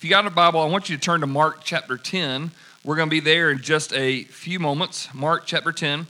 [0.00, 2.52] If you got a Bible, I want you to turn to Mark chapter 10.
[2.84, 5.12] We're going to be there in just a few moments.
[5.12, 6.06] Mark chapter 10.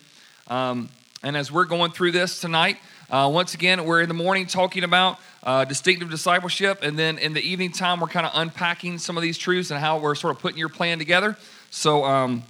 [0.46, 0.90] Um,
[1.24, 2.76] and as we're going through this tonight,
[3.10, 7.34] uh, once again, we're in the morning talking about uh, distinctive discipleship, and then in
[7.34, 10.36] the evening time, we're kind of unpacking some of these truths and how we're sort
[10.36, 11.36] of putting your plan together.
[11.70, 12.44] So, um,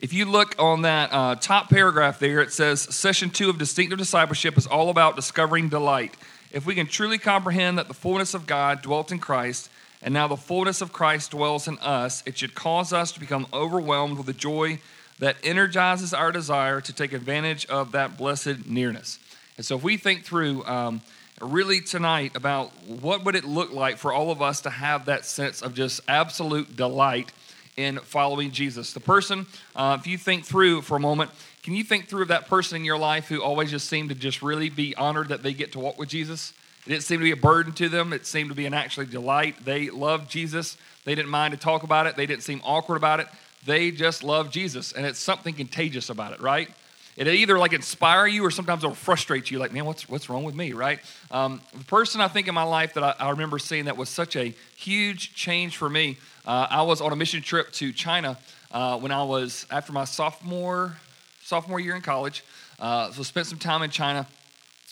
[0.00, 3.98] if you look on that uh, top paragraph there, it says Session 2 of Distinctive
[3.98, 6.16] Discipleship is all about discovering delight.
[6.50, 9.70] If we can truly comprehend that the fullness of God dwelt in Christ,
[10.04, 13.46] and now the fullness of Christ dwells in us, it should cause us to become
[13.54, 14.78] overwhelmed with the joy
[15.18, 19.18] that energizes our desire to take advantage of that blessed nearness.
[19.56, 21.00] And so, if we think through um,
[21.40, 25.24] really tonight about what would it look like for all of us to have that
[25.24, 27.32] sense of just absolute delight
[27.78, 31.30] in following Jesus, the person, uh, if you think through for a moment,
[31.62, 34.14] can you think through of that person in your life who always just seemed to
[34.14, 36.52] just really be honored that they get to walk with Jesus?
[36.86, 38.12] It didn't seem to be a burden to them.
[38.12, 39.64] It seemed to be an actually delight.
[39.64, 40.76] They loved Jesus.
[41.04, 42.16] They didn't mind to talk about it.
[42.16, 43.26] They didn't seem awkward about it.
[43.64, 46.68] They just loved Jesus, and it's something contagious about it, right?
[47.16, 49.58] It either like inspire you or sometimes it'll frustrate you.
[49.58, 50.98] Like, man, what's what's wrong with me, right?
[51.30, 54.08] Um, the person I think in my life that I, I, remember seeing that was
[54.08, 56.18] such a huge change for me.
[56.44, 58.36] Uh, I was on a mission trip to China
[58.72, 60.96] uh, when I was after my sophomore
[61.42, 62.42] sophomore year in college.
[62.80, 64.26] Uh, so spent some time in China,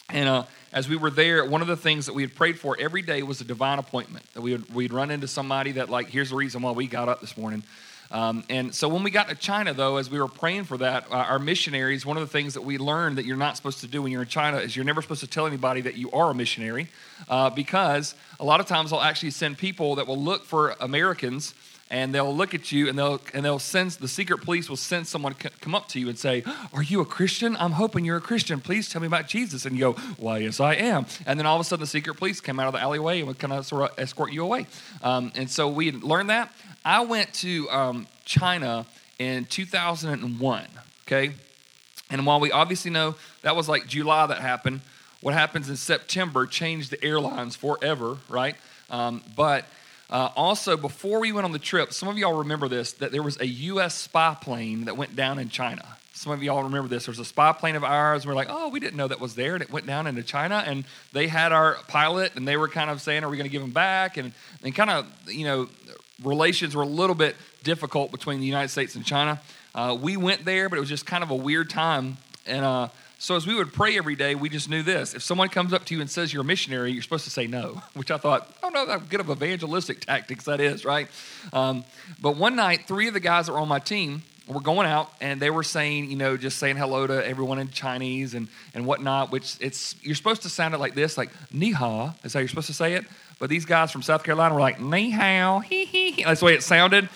[0.09, 2.77] and uh, as we were there, one of the things that we had prayed for
[2.79, 4.25] every day was a divine appointment.
[4.35, 7.09] That we would we'd run into somebody that like, here's the reason why we got
[7.09, 7.63] up this morning.
[8.11, 11.11] Um, and so when we got to China, though, as we were praying for that,
[11.11, 13.87] uh, our missionaries, one of the things that we learned that you're not supposed to
[13.87, 16.31] do when you're in China is you're never supposed to tell anybody that you are
[16.31, 16.89] a missionary
[17.31, 21.55] uh, because a lot of times they'll actually send people that will look for Americans
[21.93, 25.07] and they'll look at you and they'll and they'll send the secret police will send
[25.07, 27.55] someone come up to you and say are you a christian?
[27.57, 28.61] I'm hoping you're a christian.
[28.61, 29.67] Please tell me about jesus.
[29.67, 31.07] And you go why yes i am.
[31.27, 33.29] And then all of a sudden the secret police came out of the alleyway and
[33.29, 34.67] would kind of sort of escort you away.
[35.03, 36.51] Um, and so we learned that.
[36.85, 38.87] I went to um, China
[39.19, 40.67] in 2001,
[41.07, 41.33] okay?
[42.11, 44.81] And while we obviously know that was like July that happened,
[45.21, 48.57] what happens in September changed the airlines forever, right?
[48.91, 49.65] Um, but
[50.13, 53.23] uh, also, before we went on the trip, some of y'all remember this that there
[53.23, 53.95] was a U.S.
[53.95, 55.97] spy plane that went down in China.
[56.13, 57.07] Some of y'all remember this.
[57.07, 59.21] There was a spy plane of ours, and we're like, oh, we didn't know that
[59.21, 59.55] was there.
[59.55, 60.85] And it went down into China, and
[61.15, 63.63] they had our pilot, and they were kind of saying, are we going to give
[63.63, 64.19] him back?
[64.19, 65.71] And, and kind of, you know,
[66.23, 69.41] relations were a little bit difficult between the United States and China.
[69.75, 72.19] Uh, we went there, but it was just kind of a weird time.
[72.45, 72.89] And uh,
[73.23, 75.15] so, as we would pray every day, we just knew this.
[75.15, 77.47] If someone comes up to you and says you're a missionary, you're supposed to say
[77.47, 81.07] no, which I thought, oh no, that good of evangelistic tactics that is, right?
[81.53, 81.85] Um,
[82.21, 85.09] but one night, three of the guys that were on my team were going out
[85.21, 88.87] and they were saying, you know, just saying hello to everyone in Chinese and, and
[88.87, 92.49] whatnot, which it's, you're supposed to sound it like this, like, ni is how you're
[92.49, 93.05] supposed to say it.
[93.39, 96.25] But these guys from South Carolina were like, ni hao, hee hee.
[96.25, 97.09] That's the way it sounded.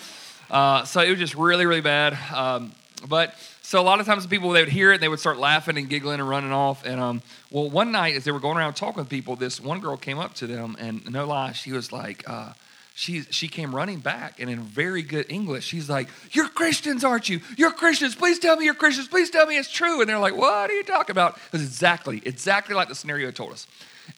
[0.49, 2.17] Uh, so it was just really, really bad.
[2.33, 2.71] Um,
[3.09, 3.35] but
[3.67, 5.77] so a lot of times people they would hear it, and they would start laughing
[5.77, 6.85] and giggling and running off.
[6.85, 9.81] And um, well, one night as they were going around talking with people, this one
[9.81, 12.53] girl came up to them, and no lie, she was like, uh,
[12.95, 17.27] she she came running back, and in very good English, she's like, "You're Christians, aren't
[17.27, 17.41] you?
[17.57, 18.15] You're Christians.
[18.15, 19.09] Please tell me you're Christians.
[19.09, 21.61] Please tell me it's true." And they're like, "What are you talking about?" It was
[21.61, 23.67] exactly exactly like the scenario told us.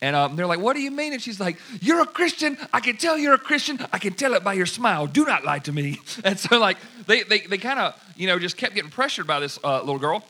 [0.01, 1.13] And um, they're like, What do you mean?
[1.13, 2.57] And she's like, You're a Christian.
[2.73, 3.79] I can tell you're a Christian.
[3.91, 5.07] I can tell it by your smile.
[5.07, 5.99] Do not lie to me.
[6.23, 6.77] And so, like,
[7.07, 9.99] they, they, they kind of, you know, just kept getting pressured by this uh, little
[9.99, 10.23] girl.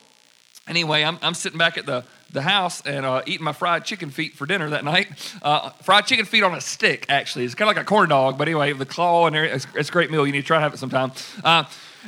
[0.68, 4.12] Anyway, I'm, I'm sitting back at the, the house and uh, eating my fried chicken
[4.12, 5.08] feet for dinner that night.
[5.42, 7.46] Uh, fried chicken feet on a stick, actually.
[7.46, 9.92] It's kind of like a corn dog, but anyway, the claw and it's, it's a
[9.92, 10.26] great meal.
[10.26, 11.12] You need to try to have it sometime.
[11.44, 11.64] Uh,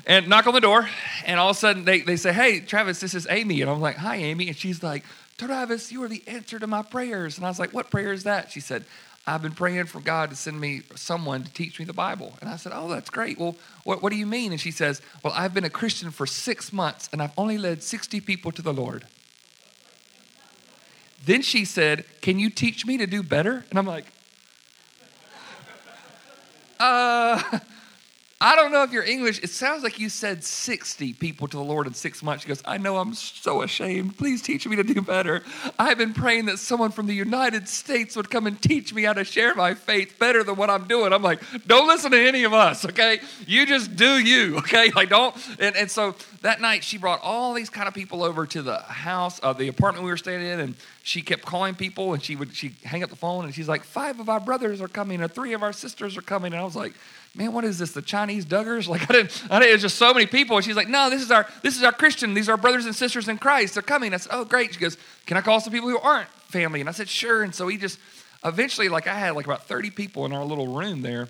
[0.05, 0.87] and knock on the door,
[1.25, 3.61] and all of a sudden they, they say, Hey, Travis, this is Amy.
[3.61, 4.49] And I'm like, Hi, Amy.
[4.49, 5.05] And she's like,
[5.47, 7.37] Travis, you are the answer to my prayers.
[7.37, 8.51] And I was like, What prayer is that?
[8.51, 8.85] She said,
[9.25, 12.37] I've been praying for God to send me someone to teach me the Bible.
[12.41, 13.39] And I said, Oh, that's great.
[13.39, 14.51] Well, what, what do you mean?
[14.51, 17.81] And she says, Well, I've been a Christian for six months and I've only led
[17.81, 19.05] 60 people to the Lord.
[21.25, 23.65] Then she said, Can you teach me to do better?
[23.69, 24.05] And I'm like,
[26.79, 27.59] Uh,
[28.43, 29.37] I don't know if you're English.
[29.43, 32.41] It sounds like you said 60 people to the Lord in six months.
[32.41, 34.17] She goes, I know I'm so ashamed.
[34.17, 35.43] Please teach me to do better.
[35.77, 39.13] I've been praying that someone from the United States would come and teach me how
[39.13, 41.13] to share my faith better than what I'm doing.
[41.13, 43.19] I'm like, don't listen to any of us, okay?
[43.45, 44.89] You just do you, okay?
[44.89, 45.35] Like, don't.
[45.59, 48.79] And, and so that night, she brought all these kind of people over to the
[48.79, 52.35] house, uh, the apartment we were staying in, and she kept calling people and she
[52.35, 55.21] would she hang up the phone and she's like, five of our brothers are coming,
[55.21, 56.53] or three of our sisters are coming.
[56.53, 56.93] And I was like,
[57.35, 57.91] man, what is this?
[57.91, 58.87] The Chinese Duggars?
[58.91, 60.57] Like I didn't, I didn't, it was just so many people.
[60.57, 62.33] And she's like, no, this is our, this is our Christian.
[62.33, 63.75] These are our brothers and sisters in Christ.
[63.75, 64.13] They're coming.
[64.13, 64.73] I said, oh, great.
[64.73, 66.81] She goes, can I call some people who aren't family?
[66.81, 67.41] And I said, sure.
[67.43, 67.99] And so he just,
[68.43, 71.29] eventually, like I had like about 30 people in our little room there.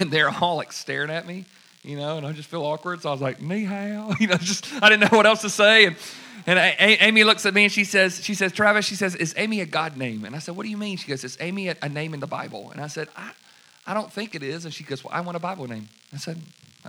[0.00, 1.44] and they're all like staring at me,
[1.82, 3.02] you know, and I just feel awkward.
[3.02, 5.50] So I was like, "Ni hao," you know, just I didn't know what else to
[5.50, 5.96] say, and
[6.46, 6.70] and I,
[7.00, 9.66] Amy looks at me and she says, she says, Travis, she says, is Amy a
[9.66, 10.24] God name?
[10.24, 10.96] And I said, what do you mean?
[10.96, 12.70] She goes, is Amy a, a name in the Bible?
[12.70, 13.32] And I said, I,
[13.90, 14.64] I don't think it is.
[14.64, 15.88] And she goes, well, I want a Bible name.
[16.12, 16.40] I said,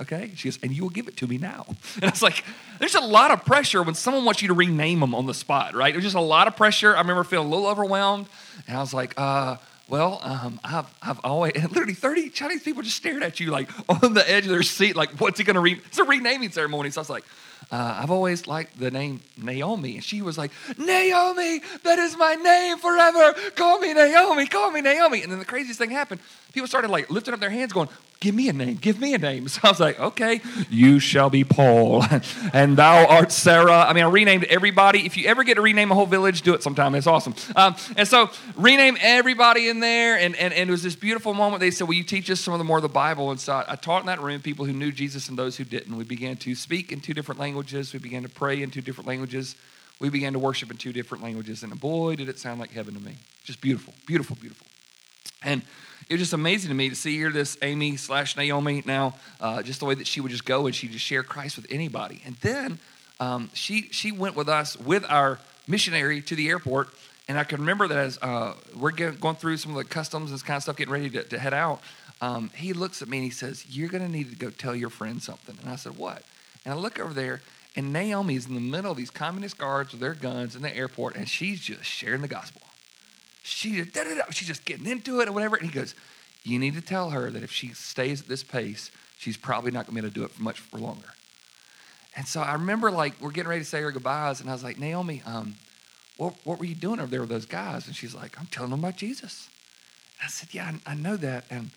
[0.01, 0.33] okay.
[0.35, 1.65] She goes, and you will give it to me now.
[1.95, 2.45] And I was like,
[2.77, 5.73] there's a lot of pressure when someone wants you to rename them on the spot,
[5.73, 5.95] right?
[5.95, 6.95] There's just a lot of pressure.
[6.95, 8.27] I remember feeling a little overwhelmed.
[8.67, 9.55] And I was like, uh,
[9.89, 13.71] well, um, I've, I've always, literally 30 Chinese people just stared at you like
[14.03, 15.81] on the edge of their seat, like, what's he going to read?
[15.87, 16.91] It's a renaming ceremony.
[16.91, 17.23] So I was like,
[17.71, 19.95] uh, I've always liked the name Naomi.
[19.95, 23.33] And she was like, Naomi, that is my name forever.
[23.55, 25.23] Call me Naomi, call me Naomi.
[25.23, 26.19] And then the craziest thing happened.
[26.53, 27.89] People started like lifting up their hands, going,
[28.21, 29.47] Give me a name, give me a name.
[29.51, 32.05] So I was like, okay, you shall be Paul,
[32.53, 33.79] and thou art Sarah.
[33.79, 35.05] I mean, I renamed everybody.
[35.05, 36.93] If you ever get to rename a whole village, do it sometime.
[36.93, 37.33] It's awesome.
[37.55, 41.61] Um, and so rename everybody in there, and, and, and it was this beautiful moment.
[41.61, 43.31] They said, will you teach us some of the more of the Bible?
[43.31, 45.97] And so I taught in that room people who knew Jesus and those who didn't.
[45.97, 47.91] We began to speak in two different languages.
[47.91, 49.55] We began to pray in two different languages.
[49.99, 51.63] We began to worship in two different languages.
[51.63, 53.17] And boy, did it sound like heaven to me.
[53.43, 54.67] Just beautiful, beautiful, beautiful.
[55.43, 55.63] And
[56.11, 59.63] it was just amazing to me to see here this Amy slash Naomi now, uh,
[59.63, 62.21] just the way that she would just go and she just share Christ with anybody.
[62.25, 62.79] And then
[63.21, 66.89] um, she she went with us with our missionary to the airport,
[67.29, 70.33] and I can remember that as uh, we're going through some of the customs and
[70.33, 71.79] this kind of stuff, getting ready to, to head out.
[72.19, 74.75] Um, he looks at me and he says, "You're going to need to go tell
[74.75, 76.23] your friend something." And I said, "What?"
[76.65, 77.39] And I look over there,
[77.73, 81.15] and Naomi's in the middle of these communist guards with their guns in the airport,
[81.15, 82.63] and she's just sharing the gospel
[83.43, 85.55] she she's just getting into it or whatever.
[85.55, 85.95] And he goes,
[86.43, 89.85] You need to tell her that if she stays at this pace, she's probably not
[89.85, 91.09] going to be able to do it for much for longer.
[92.15, 94.63] And so I remember like we're getting ready to say our goodbyes, and I was
[94.63, 95.55] like, Naomi, um,
[96.17, 97.87] what, what were you doing over there with those guys?
[97.87, 99.49] And she's like, I'm telling them about Jesus.
[100.19, 101.45] And I said, Yeah, I, I know that.
[101.49, 101.71] And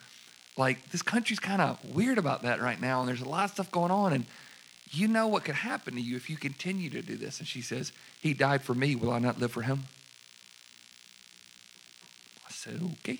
[0.56, 3.50] like this country's kind of weird about that right now, and there's a lot of
[3.52, 4.12] stuff going on.
[4.12, 4.26] And
[4.90, 7.38] you know what could happen to you if you continue to do this.
[7.38, 8.94] And she says, He died for me.
[8.94, 9.84] Will I not live for him?
[12.64, 13.18] Said, okay.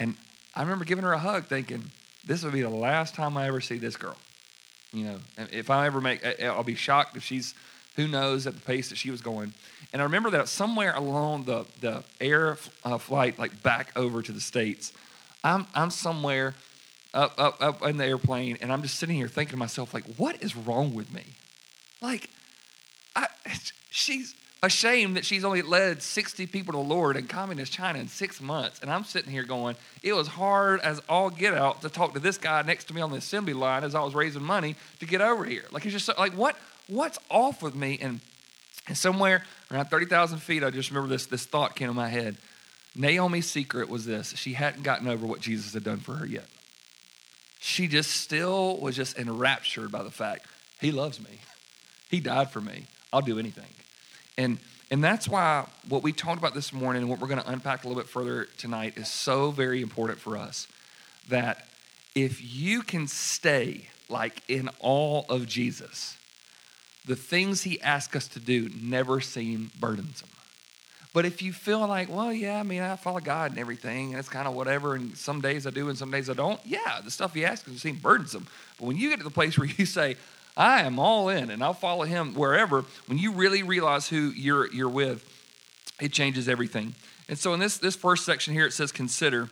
[0.00, 0.16] And
[0.54, 1.90] I remember giving her a hug thinking,
[2.26, 4.16] this will be the last time I ever see this girl.
[4.92, 5.18] You know,
[5.52, 7.54] if I ever make, I'll be shocked if she's,
[7.96, 9.52] who knows, at the pace that she was going.
[9.92, 14.32] And I remember that somewhere along the, the air uh, flight, like back over to
[14.32, 14.92] the States,
[15.44, 16.54] I'm, I'm somewhere
[17.14, 20.04] up, up, up in the airplane, and I'm just sitting here thinking to myself, like,
[20.16, 21.24] what is wrong with me?
[22.00, 22.30] Like,
[23.14, 23.28] I,
[23.90, 28.08] she's, ashamed that she's only led 60 people to the Lord in communist China in
[28.08, 28.80] six months.
[28.80, 32.20] And I'm sitting here going, it was hard as all get out to talk to
[32.20, 35.06] this guy next to me on the assembly line as I was raising money to
[35.06, 35.64] get over here.
[35.70, 36.56] Like, it's just like, what,
[36.88, 37.98] what's off with me?
[38.02, 38.20] And,
[38.88, 42.36] and somewhere around 30,000 feet, I just remember this, this thought came in my head.
[42.96, 46.46] Naomi's secret was this she hadn't gotten over what Jesus had done for her yet.
[47.60, 50.46] She just still was just enraptured by the fact,
[50.80, 51.40] He loves me.
[52.08, 52.86] He died for me.
[53.12, 53.66] I'll do anything.
[54.38, 54.58] And,
[54.90, 57.84] and that's why what we talked about this morning and what we're going to unpack
[57.84, 60.68] a little bit further tonight is so very important for us.
[61.28, 61.68] That
[62.14, 66.16] if you can stay like in all of Jesus,
[67.04, 70.28] the things he asks us to do never seem burdensome.
[71.12, 74.18] But if you feel like, well, yeah, I mean, I follow God and everything, and
[74.18, 77.00] it's kind of whatever, and some days I do and some days I don't, yeah,
[77.02, 78.46] the stuff he asks us seem burdensome.
[78.78, 80.16] But when you get to the place where you say,
[80.58, 82.84] I am all in and I'll follow him wherever.
[83.06, 85.24] When you really realize who you're, you're with,
[86.00, 86.94] it changes everything.
[87.28, 89.48] And so in this, this first section here, it says consider.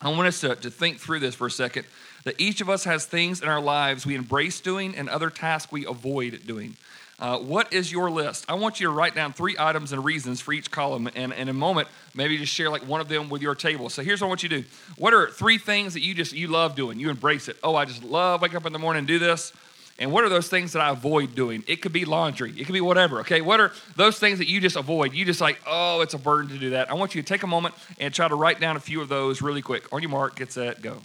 [0.00, 1.86] I want us to, to think through this for a second.
[2.24, 5.70] That each of us has things in our lives we embrace doing and other tasks
[5.70, 6.76] we avoid doing.
[7.18, 8.44] Uh, what is your list?
[8.48, 11.48] I want you to write down three items and reasons for each column, and, in
[11.48, 13.88] a moment, maybe just share like one of them with your table.
[13.88, 14.68] So here's what I want you to do.
[14.96, 16.98] What are three things that you just you love doing?
[16.98, 17.56] You embrace it.
[17.62, 19.52] Oh, I just love wake up in the morning and do this.
[19.98, 21.62] And what are those things that I avoid doing?
[21.68, 23.40] It could be laundry, it could be whatever, okay?
[23.40, 25.14] What are those things that you just avoid?
[25.14, 26.90] You just like, oh, it's a burden to do that.
[26.90, 29.08] I want you to take a moment and try to write down a few of
[29.08, 29.92] those really quick.
[29.92, 31.02] On your mark, get set, go.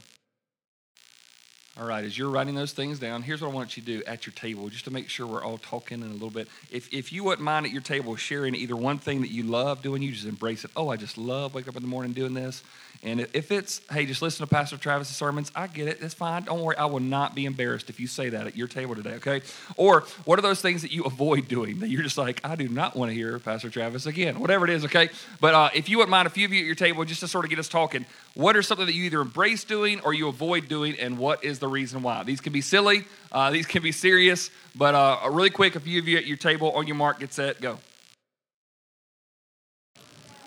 [1.79, 4.03] All right, as you're writing those things down, here's what I want you to do
[4.05, 6.50] at your table, just to make sure we're all talking in a little bit.
[6.69, 9.81] If, if you wouldn't mind at your table sharing either one thing that you love
[9.81, 10.72] doing, you just embrace it.
[10.75, 12.63] Oh, I just love wake up in the morning doing this.
[13.01, 15.99] And if it's, hey, just listen to Pastor Travis's sermons, I get it.
[16.01, 16.43] It's fine.
[16.43, 16.75] Don't worry.
[16.75, 19.41] I will not be embarrassed if you say that at your table today, okay?
[19.77, 22.67] Or what are those things that you avoid doing that you're just like, I do
[22.67, 25.09] not want to hear Pastor Travis again, whatever it is, okay?
[25.39, 27.27] But uh, if you wouldn't mind, a few of you at your table, just to
[27.29, 30.27] sort of get us talking, what are something that you either embrace doing or you
[30.27, 32.23] avoid doing, and what is the reason why?
[32.23, 35.99] These can be silly, uh, these can be serious, but uh, really quick, a few
[35.99, 37.77] of you at your table, on your mark, get set, go.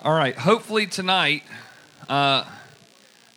[0.03, 1.45] All right, hopefully tonight,
[2.09, 2.45] uh,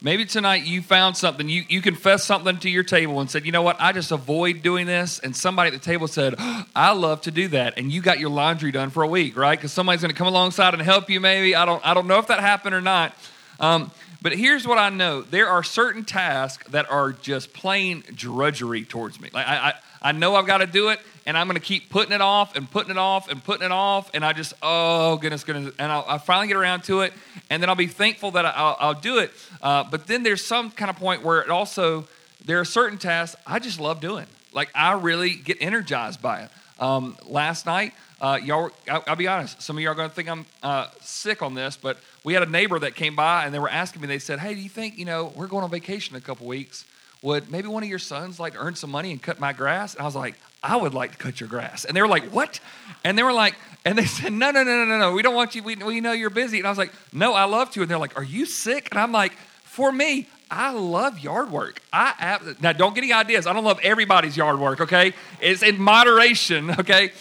[0.05, 3.51] Maybe tonight you found something, you, you confessed something to your table and said, you
[3.51, 5.17] know what, I just avoid doing this.
[5.17, 7.79] And somebody at the table said, oh, I love to do that.
[7.79, 9.57] And you got your laundry done for a week, right?
[9.57, 11.55] Because somebody's going to come alongside and help you, maybe.
[11.55, 13.15] I don't, I don't know if that happened or not.
[13.59, 13.89] Um,
[14.21, 19.19] but here's what I know there are certain tasks that are just plain drudgery towards
[19.19, 19.29] me.
[19.33, 19.73] Like I, I,
[20.09, 22.55] I know I've got to do it, and I'm going to keep putting it off
[22.55, 24.11] and putting it off and putting it off.
[24.13, 25.73] And I just, oh, goodness, goodness.
[25.79, 27.13] And I'll, I'll finally get around to it.
[27.49, 29.31] And then I'll be thankful that I'll, I'll do it.
[29.61, 32.07] Uh, but then there's some kind of point where it also,
[32.45, 34.27] there are certain tasks I just love doing.
[34.53, 36.49] Like I really get energized by it.
[36.79, 40.15] Um, last night, uh, y'all, I'll, I'll, be honest, some of y'all are going to
[40.15, 43.53] think I'm uh, sick on this, but we had a neighbor that came by and
[43.53, 45.71] they were asking me, they said, Hey, do you think, you know, we're going on
[45.71, 46.85] vacation in a couple weeks?
[47.25, 49.95] Would maybe one of your sons like to earn some money and cut my grass?
[49.95, 51.83] And I was like, I would like to cut your grass.
[51.83, 52.59] And they were like, What?
[53.03, 55.11] And they were like, and they said, No, no, no, no, no, no.
[55.11, 55.63] We don't want you.
[55.63, 56.59] We, we know you're busy.
[56.59, 57.81] And I was like, No, I love to.
[57.81, 58.89] And they're like, Are you sick?
[58.91, 61.81] And I'm like, For me, I love yard work.
[61.91, 63.47] I now don't get any ideas.
[63.47, 64.81] I don't love everybody's yard work.
[64.81, 66.69] Okay, it's in moderation.
[66.79, 67.11] Okay,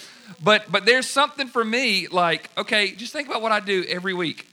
[0.43, 4.13] but but there's something for me like okay, just think about what I do every
[4.13, 4.47] week.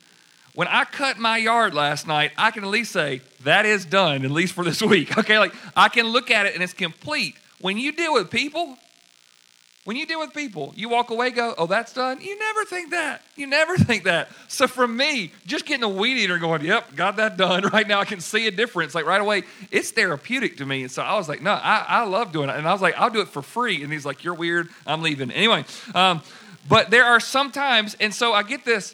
[0.53, 4.25] When I cut my yard last night, I can at least say that is done,
[4.25, 5.17] at least for this week.
[5.17, 7.35] Okay, like I can look at it and it's complete.
[7.59, 8.77] When you deal with people,
[9.83, 12.21] when you deal with people, you walk away, go, oh, that's done.
[12.21, 13.23] You never think that.
[13.35, 14.29] You never think that.
[14.47, 17.63] So for me, just getting a weed eater going, yep, got that done.
[17.71, 18.93] Right now, I can see a difference.
[18.93, 20.83] Like right away, it's therapeutic to me.
[20.83, 22.55] And so I was like, no, I, I love doing it.
[22.57, 23.81] And I was like, I'll do it for free.
[23.81, 24.67] And he's like, you're weird.
[24.85, 25.31] I'm leaving.
[25.31, 25.63] Anyway,
[25.95, 26.21] um,
[26.67, 28.93] but there are sometimes, and so I get this.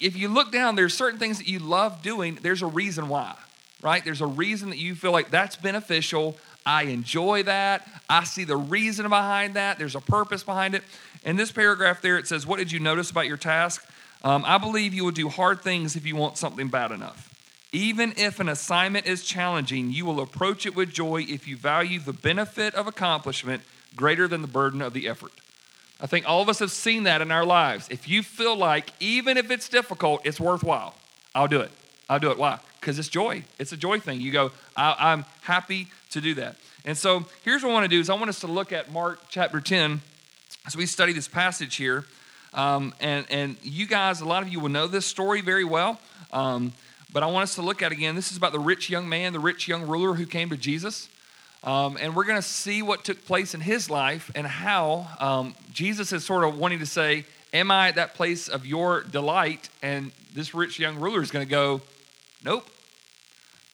[0.00, 2.38] If you look down, there's certain things that you love doing.
[2.40, 3.34] There's a reason why,
[3.82, 4.04] right?
[4.04, 6.36] There's a reason that you feel like that's beneficial.
[6.64, 7.88] I enjoy that.
[8.08, 9.78] I see the reason behind that.
[9.78, 10.82] There's a purpose behind it.
[11.24, 13.84] In this paragraph there, it says, What did you notice about your task?
[14.22, 17.28] Um, I believe you will do hard things if you want something bad enough.
[17.72, 21.98] Even if an assignment is challenging, you will approach it with joy if you value
[21.98, 23.62] the benefit of accomplishment
[23.96, 25.32] greater than the burden of the effort.
[26.02, 27.86] I think all of us have seen that in our lives.
[27.88, 30.94] If you feel like, even if it's difficult, it's worthwhile,
[31.32, 31.70] I'll do it.
[32.10, 32.38] I'll do it.
[32.38, 32.58] Why?
[32.80, 33.44] Because it's joy.
[33.60, 34.20] It's a joy thing.
[34.20, 36.56] You go, I'm happy to do that.
[36.84, 38.90] And so here's what I want to do is I want us to look at
[38.90, 40.00] Mark chapter 10
[40.66, 42.04] as we study this passage here.
[42.52, 46.00] Um, and, and you guys, a lot of you will know this story very well.
[46.32, 46.72] Um,
[47.12, 48.16] but I want us to look at again.
[48.16, 51.08] This is about the rich young man, the rich young ruler who came to Jesus.
[51.64, 55.54] Um, and we're going to see what took place in his life and how um,
[55.72, 59.68] Jesus is sort of wanting to say, Am I at that place of your delight?
[59.82, 61.82] And this rich young ruler is going to go,
[62.44, 62.66] Nope,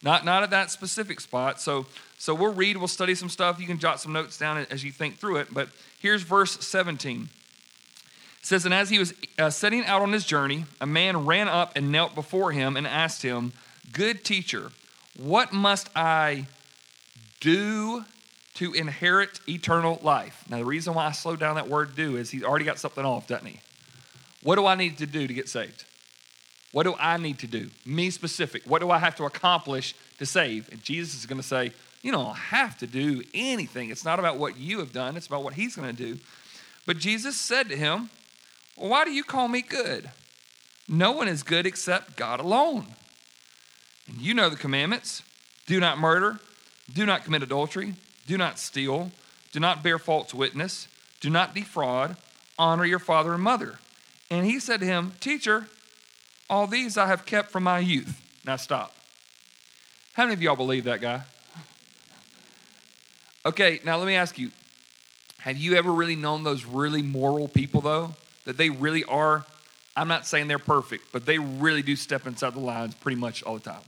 [0.02, 1.60] not, not at that specific spot.
[1.60, 1.86] So,
[2.18, 3.60] so we'll read, we'll study some stuff.
[3.60, 5.48] You can jot some notes down as you think through it.
[5.52, 7.22] But here's verse 17.
[7.22, 11.48] It says, And as he was uh, setting out on his journey, a man ran
[11.48, 13.52] up and knelt before him and asked him,
[13.92, 14.70] Good teacher,
[15.16, 16.46] what must I
[17.40, 18.04] do
[18.54, 20.44] to inherit eternal life?
[20.48, 23.04] Now, the reason why I slowed down that word do is he's already got something
[23.04, 23.60] off, doesn't he?
[24.42, 25.84] What do I need to do to get saved?
[26.72, 27.70] What do I need to do?
[27.86, 28.62] Me specific.
[28.64, 30.70] What do I have to accomplish to save?
[30.70, 33.90] And Jesus is going to say, You don't have to do anything.
[33.90, 36.18] It's not about what you have done, it's about what He's going to do.
[36.86, 38.10] But Jesus said to him,
[38.76, 40.10] well, Why do you call me good?
[40.88, 42.86] No one is good except God alone.
[44.06, 45.22] And you know the commandments
[45.66, 46.40] do not murder,
[46.92, 47.94] do not commit adultery,
[48.26, 49.10] do not steal,
[49.52, 50.88] do not bear false witness,
[51.20, 52.16] do not defraud,
[52.58, 53.78] honor your father and mother.
[54.30, 55.68] And he said to him, Teacher,
[56.50, 58.22] all these I have kept from my youth.
[58.44, 58.94] Now stop.
[60.14, 61.22] How many of y'all believe that guy?
[63.46, 64.50] Okay, now let me ask you
[65.38, 68.14] have you ever really known those really moral people, though?
[68.44, 69.46] That they really are,
[69.96, 73.42] I'm not saying they're perfect, but they really do step inside the lines pretty much
[73.44, 73.82] all the time.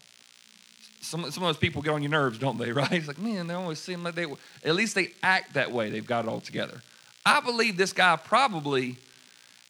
[1.01, 2.93] Some, some of those people get on your nerves, don't they, right?
[2.93, 4.27] It's like, man, they always seem like they,
[4.65, 5.91] at least they act that way.
[5.91, 6.81] They've got it all together.
[7.25, 8.97] I believe this guy probably,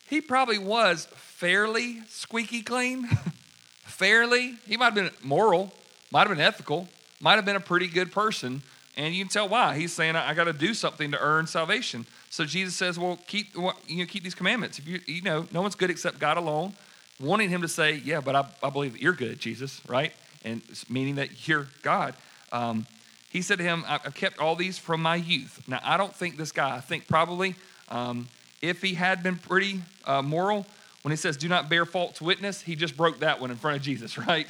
[0.09, 3.07] he probably was fairly squeaky clean,
[3.85, 4.57] fairly.
[4.67, 5.73] He might have been moral,
[6.13, 6.89] might have been ethical,
[7.21, 8.63] might have been a pretty good person.
[8.97, 9.77] And you can tell why.
[9.77, 12.07] He's saying, I, I got to do something to earn salvation.
[12.29, 14.79] So Jesus says, well, keep, you know, keep these commandments.
[14.79, 16.75] If you, you know, no one's good except God alone.
[17.19, 20.13] Wanting him to say, yeah, but I, I believe that you're good, Jesus, right?
[20.45, 22.15] And meaning that you're God.
[22.53, 22.87] Um,
[23.31, 25.63] he said to him, I've kept all these from my youth.
[25.69, 27.55] Now, I don't think this guy, I think probably
[27.89, 28.29] um,
[28.61, 30.67] if he had been pretty uh, moral,
[31.03, 33.77] when he says, do not bear false witness, he just broke that one in front
[33.77, 34.49] of Jesus, right?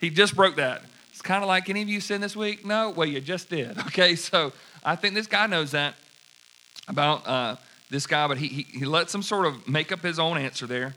[0.00, 0.82] He just broke that.
[1.10, 2.64] It's kind of like any of you sin this week?
[2.64, 2.90] No?
[2.90, 3.78] Well, you just did.
[3.86, 5.94] Okay, so I think this guy knows that
[6.88, 7.56] about uh,
[7.90, 10.66] this guy, but he, he, he lets him sort of make up his own answer
[10.66, 10.94] there.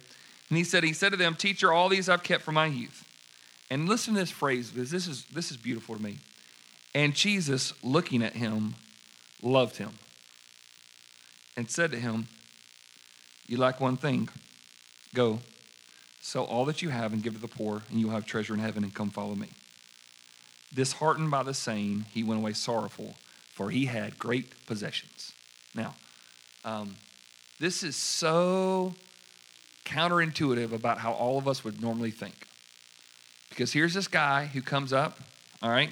[0.49, 3.03] And he said, he said to them, Teacher, all these I've kept from my youth.
[3.69, 6.19] And listen to this phrase because this is this is beautiful to me.
[6.93, 8.75] And Jesus, looking at him,
[9.41, 9.91] loved him
[11.57, 12.27] and said to him,
[13.47, 14.29] You lack one thing.
[15.13, 15.39] Go,
[16.21, 18.59] sell all that you have and give to the poor, and you'll have treasure in
[18.59, 19.49] heaven, and come follow me.
[20.73, 23.15] Disheartened by the saying, he went away sorrowful,
[23.53, 25.31] for he had great possessions.
[25.73, 25.95] Now,
[26.63, 26.95] um,
[27.59, 28.93] this is so
[29.85, 32.35] counterintuitive about how all of us would normally think.
[33.57, 35.17] Because here's this guy who comes up,
[35.63, 35.89] all right?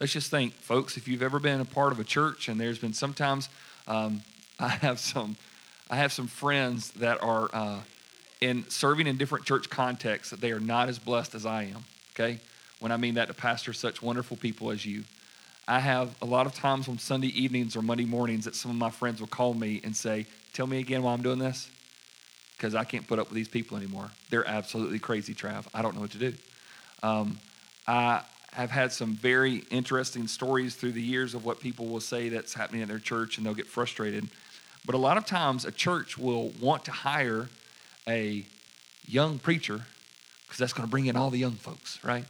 [0.00, 2.80] Let's just think, folks, if you've ever been a part of a church, and there's
[2.80, 3.48] been sometimes
[3.86, 4.22] um,
[4.58, 5.36] I have some,
[5.88, 7.82] I have some friends that are uh,
[8.40, 11.84] in serving in different church contexts that they are not as blessed as I am.
[12.10, 12.40] Okay,
[12.80, 15.04] when I mean that to pastor such wonderful people as you,
[15.68, 18.76] I have a lot of times on Sunday evenings or Monday mornings that some of
[18.78, 21.68] my friends will call me and say, "Tell me again why I'm doing this."
[22.56, 24.10] Because I can't put up with these people anymore.
[24.28, 25.66] They're absolutely crazy, Trav.
[25.72, 26.34] I don't know what to do.
[27.02, 27.38] Um,
[27.86, 28.22] I
[28.52, 32.54] have had some very interesting stories through the years of what people will say that's
[32.54, 34.28] happening in their church, and they'll get frustrated.
[34.86, 37.48] But a lot of times, a church will want to hire
[38.08, 38.46] a
[39.06, 39.82] young preacher
[40.46, 42.24] because that's going to bring in all the young folks, right?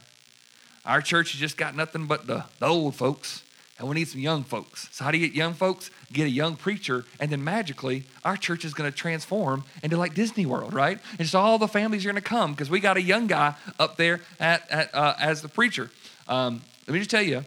[0.85, 3.43] Our church has just got nothing but the, the old folks,
[3.79, 4.89] and we need some young folks.
[4.91, 5.91] So, how do you get young folks?
[6.11, 10.13] Get a young preacher, and then magically, our church is going to transform into like
[10.13, 10.99] Disney World, right?
[11.19, 13.55] And so, all the families are going to come because we got a young guy
[13.79, 15.91] up there at, at uh, as the preacher.
[16.27, 17.43] Um, let me just tell you,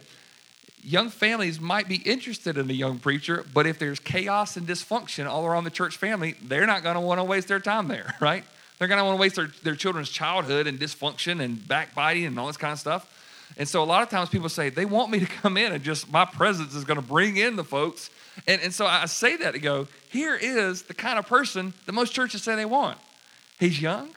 [0.83, 5.27] young families might be interested in a young preacher, but if there's chaos and dysfunction
[5.27, 8.15] all around the church family, they're not going to want to waste their time there,
[8.21, 8.43] right?
[8.79, 12.39] They're going to want to waste their, their children's childhood and dysfunction and backbiting and
[12.39, 13.20] all this kind of stuff.
[13.57, 15.83] And so a lot of times people say, they want me to come in and
[15.83, 18.09] just my presence is going to bring in the folks.
[18.47, 21.91] And, and so I say that to go, here is the kind of person that
[21.91, 22.97] most churches say they want.
[23.59, 24.09] He's young,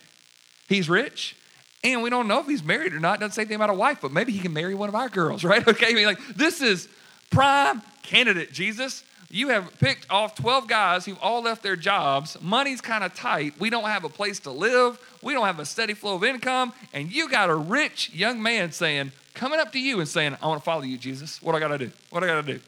[0.68, 1.36] he's rich,
[1.82, 3.20] and we don't know if he's married or not.
[3.20, 5.44] Doesn't say anything about a wife, but maybe he can marry one of our girls,
[5.44, 5.66] right?
[5.66, 6.88] Okay, I mean, like this is
[7.30, 9.04] prime candidate, Jesus.
[9.34, 12.40] You have picked off 12 guys who've all left their jobs.
[12.40, 13.58] Money's kind of tight.
[13.58, 14.96] We don't have a place to live.
[15.22, 16.72] We don't have a steady flow of income.
[16.92, 20.46] And you got a rich young man saying, coming up to you and saying, I
[20.46, 21.42] want to follow you, Jesus.
[21.42, 21.90] What do I got to do?
[22.10, 22.60] What do I got to do?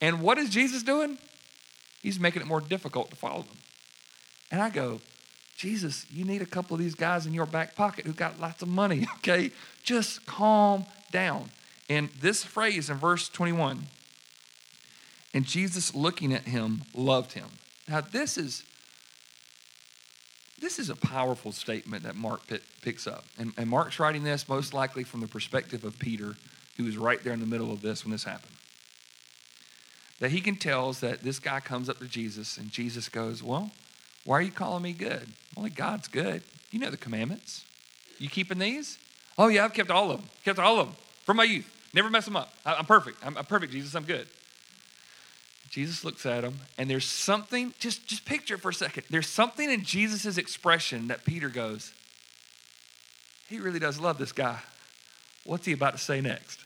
[0.00, 1.18] And what is Jesus doing?
[2.00, 3.56] He's making it more difficult to follow them.
[4.52, 5.00] And I go,
[5.56, 8.62] Jesus, you need a couple of these guys in your back pocket who got lots
[8.62, 9.50] of money, okay?
[9.82, 11.50] Just calm down.
[11.88, 13.88] And this phrase in verse 21,
[15.34, 17.48] and Jesus looking at him loved him.
[17.88, 18.62] Now this is
[20.60, 22.40] this is a powerful statement that Mark
[22.80, 23.24] picks up.
[23.36, 26.36] And, and Mark's writing this most likely from the perspective of Peter,
[26.76, 28.54] who was right there in the middle of this when this happened.
[30.20, 33.42] That he can tell us that this guy comes up to Jesus and Jesus goes,
[33.42, 33.72] Well,
[34.24, 35.28] why are you calling me good?
[35.56, 36.42] Only God's good.
[36.70, 37.64] You know the commandments.
[38.18, 38.96] You keeping these?
[39.36, 40.30] Oh, yeah, I've kept all of them.
[40.44, 41.70] Kept all of them from my youth.
[41.92, 42.52] Never mess them up.
[42.64, 43.18] I'm perfect.
[43.24, 43.94] I'm perfect, Jesus.
[43.94, 44.28] I'm good.
[45.74, 49.02] Jesus looks at him, and there's something, just, just picture it for a second.
[49.10, 51.92] There's something in Jesus' expression that Peter goes,
[53.48, 54.60] he really does love this guy.
[55.44, 56.60] What's he about to say next?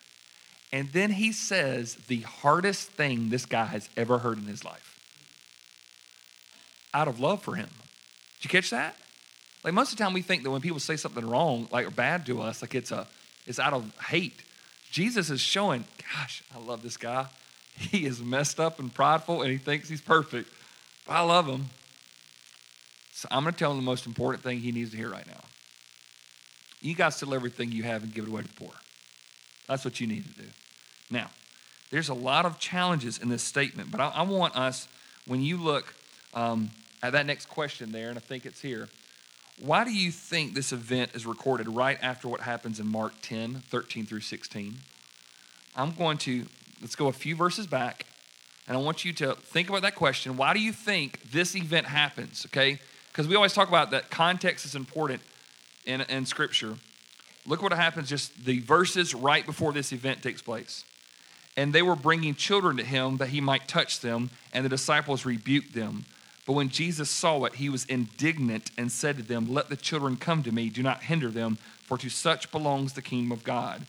[0.75, 4.95] And then he says the hardest thing this guy has ever heard in his life
[6.93, 7.71] out of love for him.
[8.41, 8.95] Did you catch that?
[9.65, 11.91] Like most of the time we think that when people say something wrong, like or
[11.91, 13.07] bad to us, like it's a
[13.47, 14.43] it's out of hate.
[14.91, 17.29] Jesus is showing, gosh, I love this guy.
[17.91, 20.51] He is messed up and prideful and he thinks he's perfect.
[21.07, 21.67] But I love him.
[23.13, 25.27] So I'm going to tell him the most important thing he needs to hear right
[25.27, 25.41] now.
[26.81, 28.73] You got to sell everything you have and give it away to the poor.
[29.69, 30.49] That's what you need to do.
[31.11, 31.31] Now,
[31.91, 34.89] there's a lot of challenges in this statement, but I, I want us,
[35.27, 35.95] when you look
[36.35, 36.71] um,
[37.03, 38.89] at that next question there, and I think it's here.
[39.61, 43.63] Why do you think this event is recorded right after what happens in Mark 10,
[43.69, 44.77] 13 through 16?
[45.75, 46.47] I'm going to,
[46.81, 48.07] let's go a few verses back,
[48.67, 50.37] and I want you to think about that question.
[50.37, 52.47] Why do you think this event happens?
[52.47, 52.79] Okay?
[53.09, 55.23] Because we always talk about that context is important
[55.87, 56.77] in, in Scripture.
[57.47, 60.85] Look what happens just the verses right before this event takes place.
[61.57, 65.25] And they were bringing children to him that he might touch them, and the disciples
[65.25, 66.05] rebuked them.
[66.47, 70.17] But when Jesus saw it, he was indignant and said to them, Let the children
[70.17, 73.87] come to me, do not hinder them, for to such belongs the kingdom of God.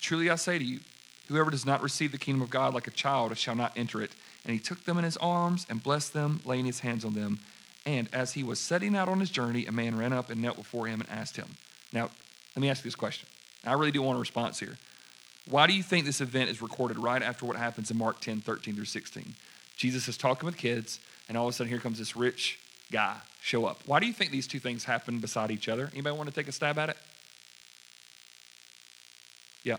[0.00, 0.80] Truly I say to you,
[1.28, 4.10] whoever does not receive the kingdom of God like a child shall not enter it.
[4.44, 7.40] And he took them in his arms and blessed them, laying his hands on them.
[7.86, 10.56] And as he was setting out on his journey, a man ran up and knelt
[10.56, 11.48] before him and asked him.
[11.92, 12.10] Now,
[12.54, 13.28] let me ask you this question.
[13.64, 14.76] I really do want a response here.
[15.48, 18.40] Why do you think this event is recorded right after what happens in Mark 10,
[18.40, 19.34] 13 through 16?
[19.76, 22.58] Jesus is talking with kids and all of a sudden here comes this rich
[22.92, 23.80] guy show up.
[23.86, 25.90] Why do you think these two things happen beside each other?
[25.92, 26.96] Anybody want to take a stab at it?
[29.62, 29.76] Yeah.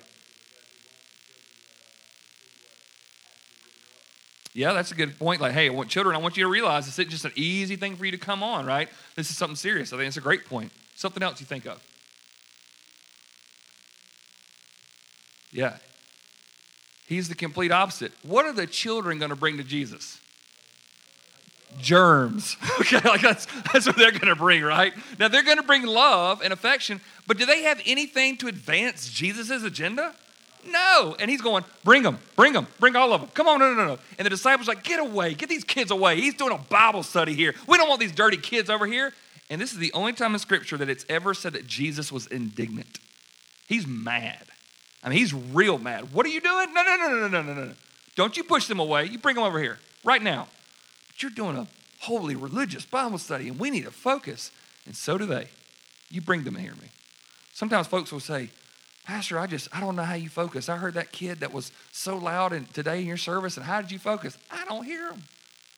[4.56, 5.42] Yeah, that's a good point.
[5.42, 7.76] Like, hey, I want children, I want you to realize this isn't just an easy
[7.76, 8.88] thing for you to come on, right?
[9.18, 9.92] This is something serious.
[9.92, 10.72] I think it's a great point.
[10.96, 11.84] Something else you think of?
[15.52, 15.76] Yeah.
[17.06, 18.14] He's the complete opposite.
[18.24, 20.20] What are the children going to bring to Jesus?
[21.78, 22.56] Germs.
[22.80, 24.94] Okay, like that's that's what they're going to bring, right?
[25.18, 29.10] Now they're going to bring love and affection, but do they have anything to advance
[29.10, 30.14] Jesus' agenda?
[30.68, 31.16] No.
[31.20, 33.30] And he's going, bring them, bring them, bring all of them.
[33.34, 33.88] Come on, no, no, no.
[33.96, 34.00] No.
[34.18, 36.20] And the disciples like, get away, get these kids away.
[36.20, 37.54] He's doing a Bible study here.
[37.68, 39.14] We don't want these dirty kids over here.
[39.50, 42.28] And this is the only time in Scripture that it's ever said that Jesus was
[42.28, 43.00] indignant.
[43.68, 44.44] He's mad.
[45.04, 46.14] I mean, he's real mad.
[46.14, 46.74] What are you doing?
[46.74, 47.74] No, no, no, no, no, no, no, no.
[48.16, 49.06] Don't you push them away.
[49.06, 50.48] You bring them over here right now.
[51.08, 51.68] But you're doing a
[52.00, 54.52] holy religious Bible study, and we need to focus.
[54.86, 55.50] And so do they.
[56.10, 56.90] You bring them here, me.
[57.54, 58.50] Sometimes folks will say,
[59.06, 60.68] Pastor, I just, I don't know how you focus.
[60.68, 63.82] I heard that kid that was so loud in, today in your service, and how
[63.82, 64.38] did you focus?
[64.50, 65.22] I don't hear him.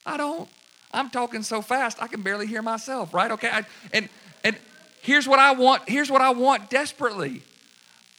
[0.05, 0.49] I don't.
[0.93, 3.29] I'm talking so fast, I can barely hear myself, right?
[3.31, 3.49] Okay.
[3.49, 4.07] I, and,
[4.43, 4.57] and
[5.01, 5.89] here's what I want.
[5.89, 7.41] Here's what I want desperately.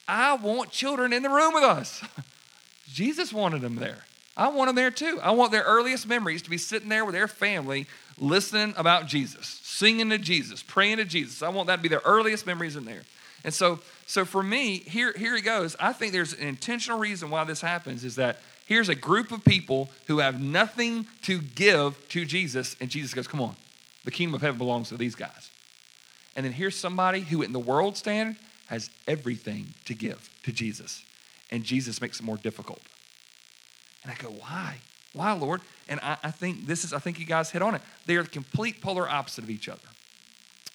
[0.07, 2.05] I want children in the room with us.
[2.87, 4.05] Jesus wanted them there.
[4.37, 5.19] I want them there too.
[5.23, 7.87] I want their earliest memories to be sitting there with their family,
[8.19, 11.43] listening about Jesus, singing to Jesus, praying to Jesus.
[11.43, 13.03] I want that to be their earliest memories in there.
[13.45, 15.77] And so, so for me, here, here he goes.
[15.79, 19.45] I think there's an intentional reason why this happens is that here's a group of
[19.45, 23.57] people who have nothing to give to Jesus, and Jesus goes, Come on,
[24.05, 25.51] the kingdom of heaven belongs to these guys.
[26.37, 31.03] And then here's somebody who, in the world standard, has everything to give to Jesus.
[31.51, 32.81] And Jesus makes it more difficult.
[34.03, 34.79] And I go, Why?
[35.15, 35.63] Why, Lord?
[35.89, 37.83] And I, I think this is, I think you guys hit on it.
[38.07, 39.81] They are the complete polar opposite of each other.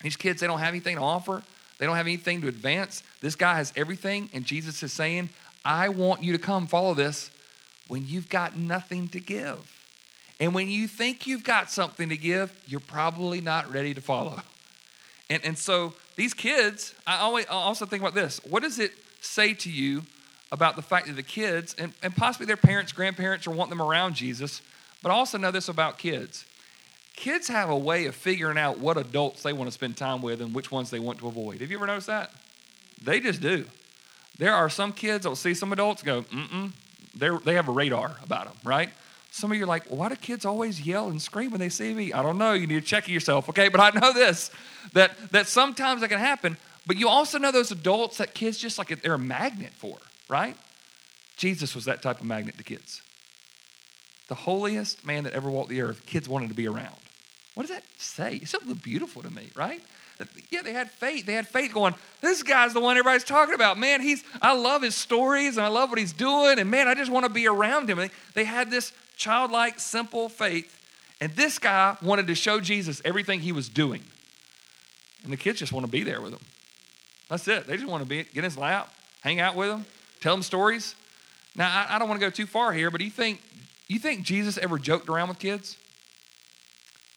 [0.01, 1.43] These kids, they don't have anything to offer.
[1.83, 3.03] They don't have anything to advance.
[3.19, 5.27] This guy has everything, and Jesus is saying,
[5.65, 7.29] I want you to come follow this
[7.89, 9.69] when you've got nothing to give.
[10.39, 14.39] And when you think you've got something to give, you're probably not ready to follow.
[15.29, 18.39] And, and so these kids, I always I also think about this.
[18.49, 20.03] What does it say to you
[20.53, 23.81] about the fact that the kids, and, and possibly their parents, grandparents, are wanting them
[23.81, 24.61] around Jesus,
[25.01, 26.45] but also know this about kids
[27.15, 30.41] kids have a way of figuring out what adults they want to spend time with
[30.41, 31.61] and which ones they want to avoid.
[31.61, 32.31] Have you ever noticed that?
[33.01, 33.65] They just do.
[34.37, 36.73] There are some kids that will see some adults go, mm-mm,
[37.15, 38.89] They're, they have a radar about them, right?
[39.31, 41.93] Some of you are like, why do kids always yell and scream when they see
[41.93, 42.13] me?
[42.13, 42.53] I don't know.
[42.53, 43.67] You need to check yourself, okay?
[43.67, 44.51] But I know this,
[44.93, 46.57] that, that sometimes that can happen.
[46.85, 49.97] But you also know those adults that kids just like they're a magnet for,
[50.29, 50.57] right?
[51.37, 53.01] Jesus was that type of magnet to kids.
[54.29, 56.95] The holiest man that ever walked the earth, kids wanted to be around.
[57.53, 58.37] What does that say?
[58.37, 59.81] It's something beautiful to me, right?
[60.49, 61.25] Yeah, they had faith.
[61.25, 63.77] They had faith going, this guy's the one everybody's talking about.
[63.77, 66.59] Man, he's I love his stories and I love what he's doing.
[66.59, 67.97] And man, I just want to be around him.
[67.97, 70.79] They, they had this childlike, simple faith.
[71.19, 74.03] And this guy wanted to show Jesus everything he was doing.
[75.23, 76.41] And the kids just want to be there with him.
[77.29, 77.67] That's it.
[77.67, 79.85] They just want to be get in his lap, hang out with him,
[80.21, 80.95] tell him stories.
[81.55, 83.41] Now, I, I don't want to go too far here, but do you think
[83.87, 85.77] you think Jesus ever joked around with kids?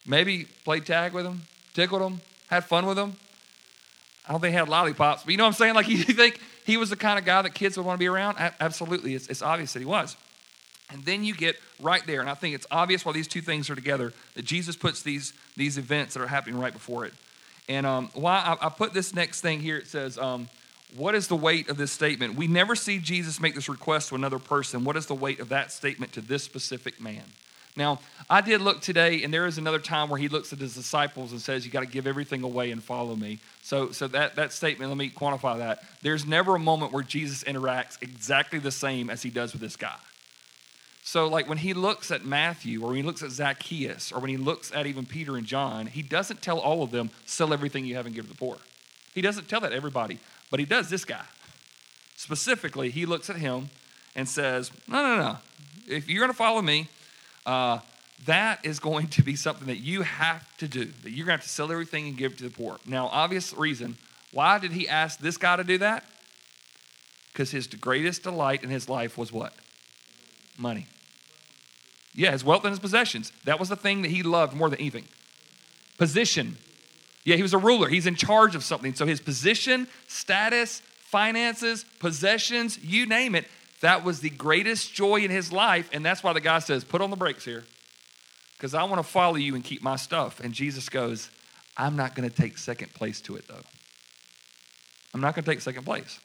[0.07, 1.42] Maybe played tag with them,
[1.75, 3.16] tickled them, had fun with them.
[4.27, 5.75] I don't think he had lollipops, but you know what I'm saying?
[5.75, 8.09] Like, you think he was the kind of guy that kids would want to be
[8.09, 8.37] around?
[8.61, 9.14] Absolutely.
[9.14, 10.16] It's, it's obvious that he was.
[10.90, 13.69] And then you get right there, and I think it's obvious why these two things
[13.71, 17.12] are together that Jesus puts these, these events that are happening right before it.
[17.69, 20.49] And um, why I, I, put this next thing here, it says, um,
[20.97, 22.37] What is the weight of this statement?
[22.37, 24.85] We never see Jesus make this request to another person.
[24.85, 27.25] What is the weight of that statement to this specific man?
[27.77, 30.75] Now, I did look today, and there is another time where he looks at his
[30.75, 33.39] disciples and says, You got to give everything away and follow me.
[33.62, 35.85] So, so that, that statement, let me quantify that.
[36.01, 39.77] There's never a moment where Jesus interacts exactly the same as he does with this
[39.77, 39.97] guy.
[41.03, 44.31] So, like when he looks at Matthew, or when he looks at Zacchaeus, or when
[44.31, 47.85] he looks at even Peter and John, he doesn't tell all of them, Sell everything
[47.85, 48.57] you have and give to the poor.
[49.15, 50.19] He doesn't tell that everybody,
[50.51, 51.25] but he does this guy.
[52.17, 53.69] Specifically, he looks at him
[54.15, 55.37] and says, No, no, no.
[55.87, 56.89] If you're going to follow me,
[57.46, 57.78] uh,
[58.26, 61.42] that is going to be something that you have to do, that you're going to
[61.42, 62.78] have to sell everything and give to the poor.
[62.87, 63.96] Now, obvious reason,
[64.32, 66.04] why did he ask this guy to do that?
[67.32, 69.54] Because his greatest delight in his life was what?
[70.59, 70.87] Money.
[72.14, 73.30] Yeah, his wealth and his possessions.
[73.44, 75.04] That was the thing that he loved more than anything.
[75.98, 76.56] Position.
[77.24, 77.88] Yeah, he was a ruler.
[77.88, 78.94] He's in charge of something.
[78.94, 83.46] So his position, status, finances, possessions, you name it,
[83.81, 85.89] that was the greatest joy in his life.
[85.93, 87.65] And that's why the guy says, Put on the brakes here
[88.57, 90.41] because I want to follow you and keep my stuff.
[90.41, 91.31] And Jesus goes,
[91.77, 93.61] I'm not going to take second place to it, though.
[95.12, 96.19] I'm not going to take second place.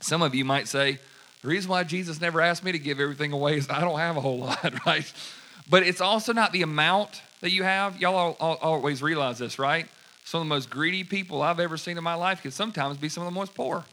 [0.00, 0.98] Some of you might say,
[1.42, 4.16] the reason why Jesus never asked me to give everything away is I don't have
[4.16, 5.10] a whole lot, right?
[5.68, 8.00] But it's also not the amount that you have.
[8.00, 9.86] Y'all all, all, always realize this, right?
[10.24, 13.08] Some of the most greedy people I've ever seen in my life can sometimes be
[13.08, 13.84] some of the most poor,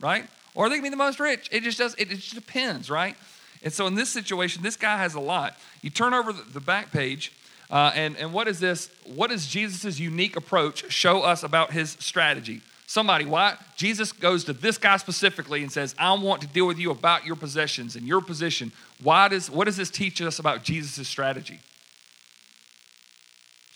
[0.00, 0.28] right?
[0.58, 1.48] Or they can be the most rich.
[1.52, 1.94] It just does.
[1.98, 3.16] It, just depends, right?
[3.62, 5.56] And so in this situation, this guy has a lot.
[5.82, 7.32] You turn over the, the back page,
[7.70, 8.90] uh, and and what is this?
[9.04, 12.60] What does Jesus' unique approach show us about his strategy?
[12.88, 13.56] Somebody, why?
[13.76, 17.24] Jesus goes to this guy specifically and says, I want to deal with you about
[17.24, 18.72] your possessions and your position.
[19.00, 21.60] Why does, what does this teach us about Jesus' strategy?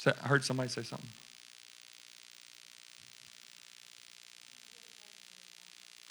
[0.07, 1.11] I heard somebody say something.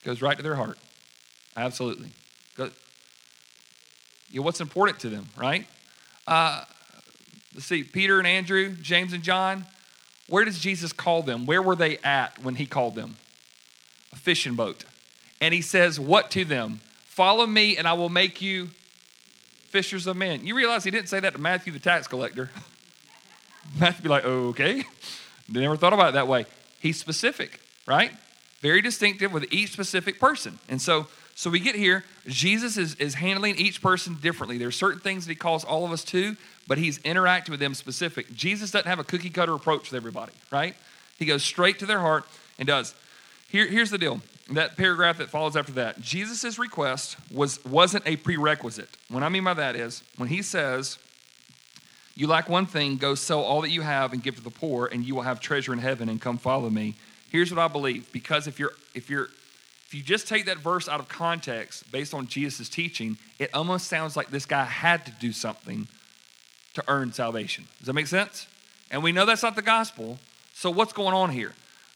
[0.04, 0.78] Goes right to their heart.
[1.56, 2.10] Absolutely.
[2.56, 2.70] Go,
[4.30, 5.68] you know, what's important to them, right?
[6.26, 6.64] Uh,
[7.54, 9.66] let's see, Peter and Andrew, James and John,
[10.28, 11.46] where does Jesus call them?
[11.46, 13.18] Where were they at when he called them?
[14.14, 14.86] A fishing boat.
[15.40, 16.82] And he says, What to them?
[17.06, 18.70] Follow me, and I will make you
[19.72, 20.46] fishers of men.
[20.46, 22.50] You realize he didn't say that to Matthew the tax collector.
[23.80, 24.84] Matthew be like, okay.
[25.50, 26.46] Never thought about it that way.
[26.80, 28.12] He's specific, right?
[28.62, 30.60] Very distinctive with each specific person.
[30.69, 34.58] And so so we get here, Jesus is, is handling each person differently.
[34.58, 36.36] There are certain things that he calls all of us to,
[36.67, 38.32] but he's interacting with them specific.
[38.34, 40.76] Jesus doesn't have a cookie cutter approach with everybody, right?
[41.17, 42.26] He goes straight to their heart
[42.60, 42.93] and does.
[43.47, 44.21] Here, here's the deal.
[44.52, 46.02] That paragraph that follows after that.
[46.02, 48.89] Jesus' request was, wasn't a prerequisite.
[49.10, 50.97] What I mean by that is when he says,
[52.15, 54.88] You lack one thing, go sell all that you have and give to the poor,
[54.88, 56.95] and you will have treasure in heaven, and come follow me.
[57.32, 58.12] Here's what I believe.
[58.12, 59.30] Because if you're if you're
[59.88, 63.88] if you just take that verse out of context based on Jesus' teaching, it almost
[63.88, 65.88] sounds like this guy had to do something
[66.74, 67.65] to earn salvation.
[67.80, 68.48] Does that make sense?
[68.89, 70.20] And we know that's not the gospel.
[70.54, 71.54] So what's going on here?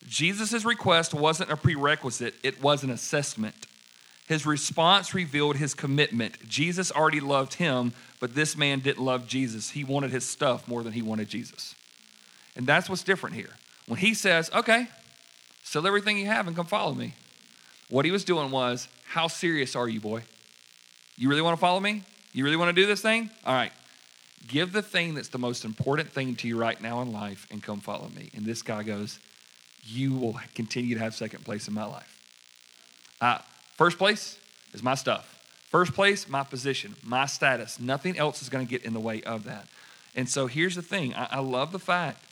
[0.08, 3.68] Jesus' request wasn't a prerequisite, it was an assessment.
[4.28, 6.48] His response revealed his commitment.
[6.50, 9.72] Jesus already loved him, but this man didn't love Jesus.
[9.72, 11.76] He wanted his stuff more than he wanted Jesus.
[12.56, 13.56] And that's what's different here.
[13.88, 14.88] When he says, okay,
[15.66, 17.16] sell everything you have and come follow me,
[17.90, 20.24] what he was doing was, How serious are you, boy?
[21.18, 22.04] You really want to follow me?
[22.32, 23.30] You really want to do this thing?
[23.46, 23.72] All right.
[24.48, 27.64] Give the thing that's the most important thing to you right now in life and
[27.64, 28.30] come follow me.
[28.36, 29.20] And this guy goes,
[29.84, 32.20] You will continue to have second place in my life.
[33.20, 33.40] Uh,
[33.76, 34.40] first place
[34.74, 35.32] is my stuff.
[35.70, 37.80] First place, my position, my status.
[37.80, 39.68] Nothing else is going to get in the way of that.
[40.16, 42.24] And so here's the thing I, I love the fact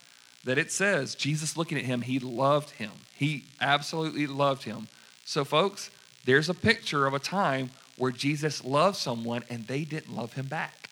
[0.43, 2.91] that it says Jesus looking at him, he loved him.
[3.15, 4.88] He absolutely loved him.
[5.26, 5.89] So, folks,
[6.26, 10.47] there's a picture of a time where Jesus loved someone and they didn't love him
[10.47, 10.89] back.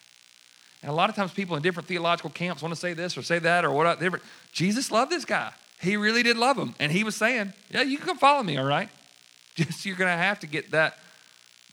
[0.82, 3.22] And a lot of times, people in different theological camps want to say this or
[3.22, 4.20] say that or whatever.
[4.52, 5.52] Jesus loved this guy.
[5.80, 6.74] He really did love him.
[6.78, 8.88] And he was saying, Yeah, you can follow me, all right?
[9.54, 10.98] Just you're going to have to get that,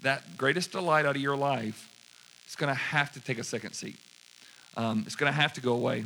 [0.03, 1.89] that greatest delight out of your life.
[2.45, 3.97] It's going to have to take a second seat.
[4.75, 6.05] Um, it's going to have to go away.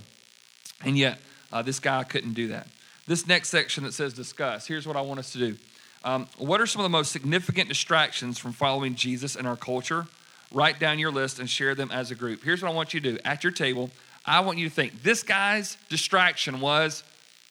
[0.84, 1.20] And yet,
[1.52, 2.68] uh, this guy couldn't do that.
[3.06, 5.58] This next section that says discuss, here's what I want us to do.
[6.06, 10.08] Um, what are some of the most significant distractions from following Jesus in our culture?
[10.52, 12.44] Write down your list and share them as a group.
[12.44, 13.90] Here's what I want you to do at your table.
[14.26, 17.04] I want you to think this guy's distraction was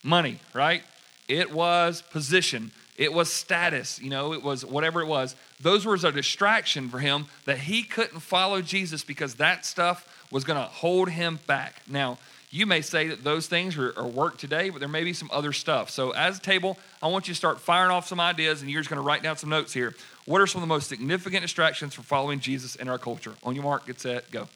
[0.03, 0.83] money, right?
[1.29, 2.73] It was position.
[2.97, 5.35] It was status, you know, it was whatever it was.
[5.61, 10.45] Those were a distraction for him that he couldn't follow Jesus because that stuff was
[10.45, 11.83] going to hold him back.
[11.89, 12.19] Now,
[12.53, 15.31] you may say that those things are, are work today, but there may be some
[15.33, 15.89] other stuff.
[15.89, 18.83] So, as a table, I want you to start firing off some ideas, and you're
[18.83, 19.95] just going to write down some notes here.
[20.27, 23.33] What are some of the most significant distractions for following Jesus in our culture?
[23.43, 24.49] On your mark, get set, go.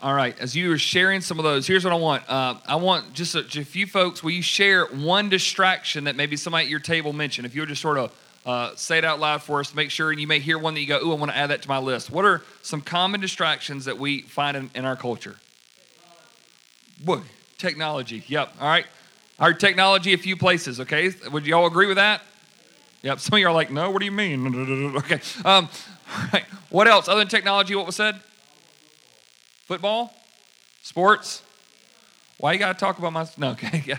[0.00, 2.22] All right, as you are sharing some of those, here's what I want.
[2.30, 6.14] Uh, I want just a, just a, few folks, will you share one distraction that
[6.14, 7.44] maybe somebody at your table mentioned?
[7.44, 8.16] If you would just sort of
[8.48, 10.80] uh, say it out loud for us make sure, and you may hear one that
[10.80, 12.10] you go, ooh, I want to add that to my list.
[12.10, 15.36] What are some common distractions that we find in, in our culture?
[17.04, 17.20] Boy,
[17.58, 18.24] technology.
[18.26, 18.54] Yep.
[18.58, 18.86] All right.
[19.38, 21.12] Our technology a few places, okay?
[21.30, 22.22] Would you all agree with that?
[23.02, 23.20] Yep.
[23.20, 24.96] Some of you are like, no, what do you mean?
[24.96, 25.20] okay.
[25.44, 25.68] Um,
[26.32, 26.46] right.
[26.70, 27.06] What else?
[27.06, 28.18] Other than technology, what was said?
[29.66, 30.10] Football?
[30.80, 31.42] Sports?
[32.38, 33.28] Why you got to talk about my.
[33.36, 33.84] No, okay.
[33.84, 33.98] Yeah.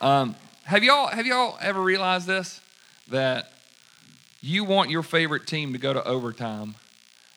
[0.00, 2.62] Um, have y'all have y'all ever realized this?
[3.08, 3.52] That
[4.40, 6.76] you want your favorite team to go to overtime,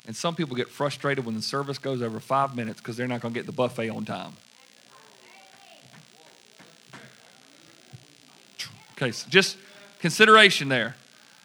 [0.06, 3.22] and some people get frustrated when the service goes over five minutes because they're not
[3.22, 4.34] going to get the buffet on time.
[8.94, 9.58] Okay, so just
[10.00, 10.96] consideration there.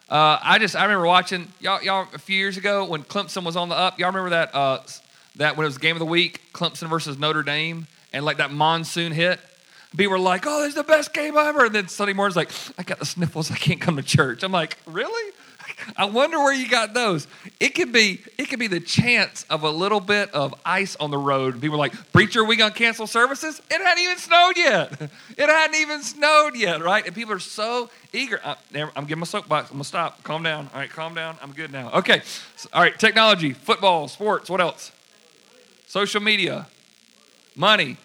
[0.09, 3.57] Uh, I just I remember watching y'all y'all a few years ago when Clemson was
[3.57, 3.99] on the up.
[3.99, 4.81] Y'all remember that uh,
[5.37, 8.53] that when it was game of the week, Clemson versus Notre Dame, and like that
[8.53, 9.40] monsoon hit.
[9.97, 11.64] People were like, oh, this is the best game ever.
[11.64, 13.51] And then Sunday morning's like, I got the sniffles.
[13.51, 14.42] I can't come to church.
[14.42, 15.33] I'm like, really?
[15.97, 17.27] I wonder where you got those.
[17.61, 21.11] It could be it could be the chance of a little bit of ice on
[21.11, 21.61] the road.
[21.61, 23.61] People are like, preacher, we gonna cancel services?
[23.71, 25.11] It hadn't even snowed yet.
[25.39, 27.05] It hadn't even snowed yet, right?
[27.05, 28.41] And people are so eager.
[28.43, 29.71] Uh, I, am giving my soapbox.
[29.71, 30.23] I'm gonna stop.
[30.23, 30.71] Calm down.
[30.73, 31.37] All right, calm down.
[31.43, 31.91] I'm good now.
[31.93, 32.23] Okay.
[32.73, 32.99] All right.
[32.99, 34.49] Technology, football, sports.
[34.49, 34.93] What else?
[35.87, 36.69] Social media,
[37.55, 37.99] money,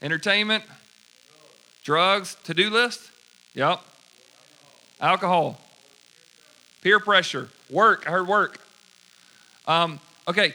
[0.00, 0.64] entertainment,
[1.84, 2.36] drugs.
[2.44, 3.10] To do list.
[3.52, 3.80] Yep.
[5.00, 5.60] Alcohol
[6.86, 8.04] peer pressure, work.
[8.06, 8.60] I heard work.
[9.66, 10.54] Um, okay,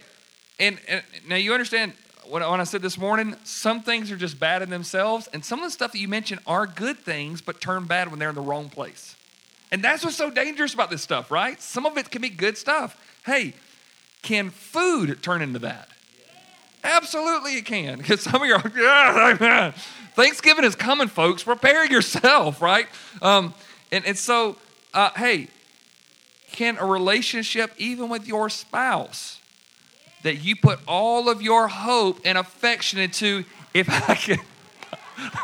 [0.61, 1.91] and, and, now you understand
[2.25, 5.65] when, I said this morning, some things are just bad in themselves, and some of
[5.65, 8.39] the stuff that you mentioned are good things, but turn bad when they're in the
[8.39, 9.17] wrong place.
[9.73, 11.61] And that's what's so dangerous about this stuff, right?
[11.61, 12.95] Some of it can be good stuff.
[13.25, 13.53] Hey,
[14.21, 15.89] can food turn into that?
[16.81, 17.97] Absolutely, it can.
[17.97, 19.71] Because some of you are, yeah,
[20.15, 21.43] Thanksgiving is coming, folks.
[21.43, 22.87] Prepare yourself, right?
[23.21, 23.53] Um,
[23.91, 24.55] and, and so,
[24.93, 25.49] uh, hey,
[26.51, 29.39] can a relationship, even with your spouse,
[30.23, 34.39] that you put all of your hope and affection into, if I can,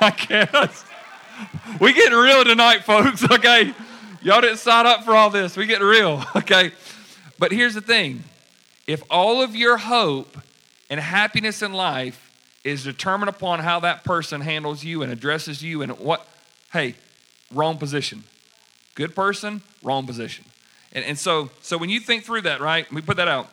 [0.01, 0.83] I can't.
[1.79, 3.73] We getting real tonight, folks, okay?
[4.21, 5.55] Y'all didn't sign up for all this.
[5.55, 6.71] We getting real, okay?
[7.39, 8.23] But here's the thing
[8.87, 10.37] if all of your hope
[10.89, 12.23] and happiness in life
[12.63, 16.27] is determined upon how that person handles you and addresses you and what,
[16.73, 16.95] hey,
[17.53, 18.23] wrong position.
[18.95, 20.45] Good person, wrong position.
[20.97, 23.51] And, and so, so when you think through that, right, we put that out.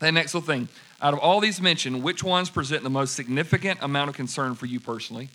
[0.00, 0.68] That next little thing.
[1.00, 4.66] Out of all these mentioned, which ones present the most significant amount of concern for
[4.66, 5.28] you personally?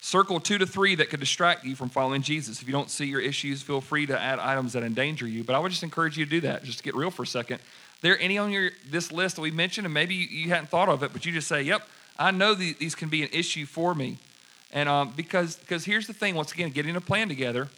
[0.00, 2.60] Circle two to three that could distract you from following Jesus.
[2.60, 5.44] If you don't see your issues, feel free to add items that endanger you.
[5.44, 7.28] But I would just encourage you to do that, just to get real for a
[7.28, 7.60] second.
[8.00, 11.04] There any on your this list that we mentioned, and maybe you, hadn't thought of
[11.04, 11.86] it, but you just say, "Yep,
[12.18, 14.18] I know these can be an issue for me."
[14.72, 17.68] And um, because because here's the thing, once again, getting a plan together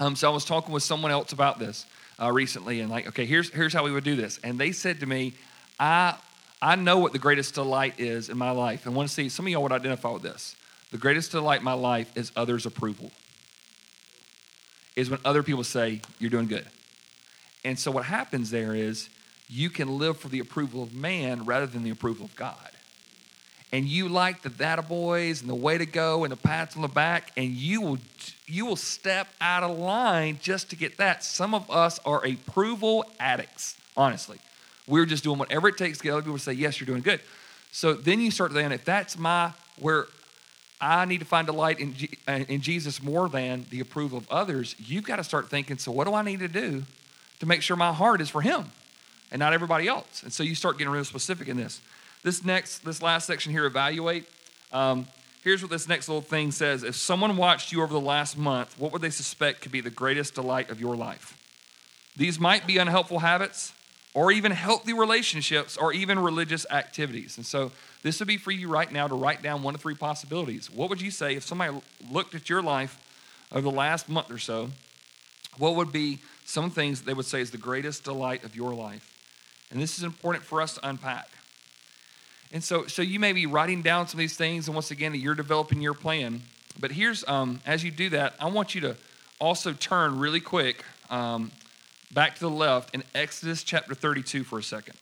[0.00, 1.86] um, so I was talking with someone else about this
[2.20, 4.38] uh, recently, and like, okay, here's here's how we would do this.
[4.42, 5.34] And they said to me,
[5.78, 6.16] I
[6.60, 9.46] I know what the greatest delight is in my life, and want to see some
[9.46, 10.56] of y'all would identify with this.
[10.90, 13.10] The greatest delight in my life is others' approval.
[14.96, 16.66] Is when other people say you're doing good.
[17.64, 19.08] And so what happens there is
[19.48, 22.70] you can live for the approval of man rather than the approval of God
[23.72, 26.82] and you like the data boys and the way to go and the pats on
[26.82, 27.98] the back, and you will
[28.48, 31.22] you will step out of line just to get that.
[31.22, 34.38] Some of us are approval addicts, honestly.
[34.86, 37.02] We're just doing whatever it takes to get other people to say, yes, you're doing
[37.02, 37.20] good.
[37.72, 40.06] So then you start saying, if that's my where
[40.80, 41.94] I need to find delight in,
[42.26, 45.92] uh, in Jesus more than the approval of others, you've got to start thinking, so
[45.92, 46.84] what do I need to do
[47.40, 48.66] to make sure my heart is for Him
[49.30, 50.22] and not everybody else?
[50.22, 51.80] And so you start getting real specific in this.
[52.22, 54.24] This next, this last section here, evaluate.
[54.72, 55.06] Um,
[55.42, 56.82] here's what this next little thing says.
[56.82, 59.90] If someone watched you over the last month, what would they suspect could be the
[59.90, 61.36] greatest delight of your life?
[62.16, 63.72] These might be unhelpful habits,
[64.14, 67.36] or even healthy relationships, or even religious activities.
[67.36, 67.70] And so
[68.02, 70.70] this would be for you right now to write down one of three possibilities.
[70.70, 71.78] What would you say if somebody
[72.10, 72.98] looked at your life
[73.52, 74.70] over the last month or so?
[75.58, 79.14] What would be some things they would say is the greatest delight of your life?
[79.70, 81.28] And this is important for us to unpack.
[82.52, 85.14] And so, so you may be writing down some of these things, and once again,
[85.14, 86.42] you're developing your plan.
[86.80, 88.96] But here's, um, as you do that, I want you to
[89.40, 91.50] also turn really quick um,
[92.12, 94.94] back to the left in Exodus chapter 32 for a second.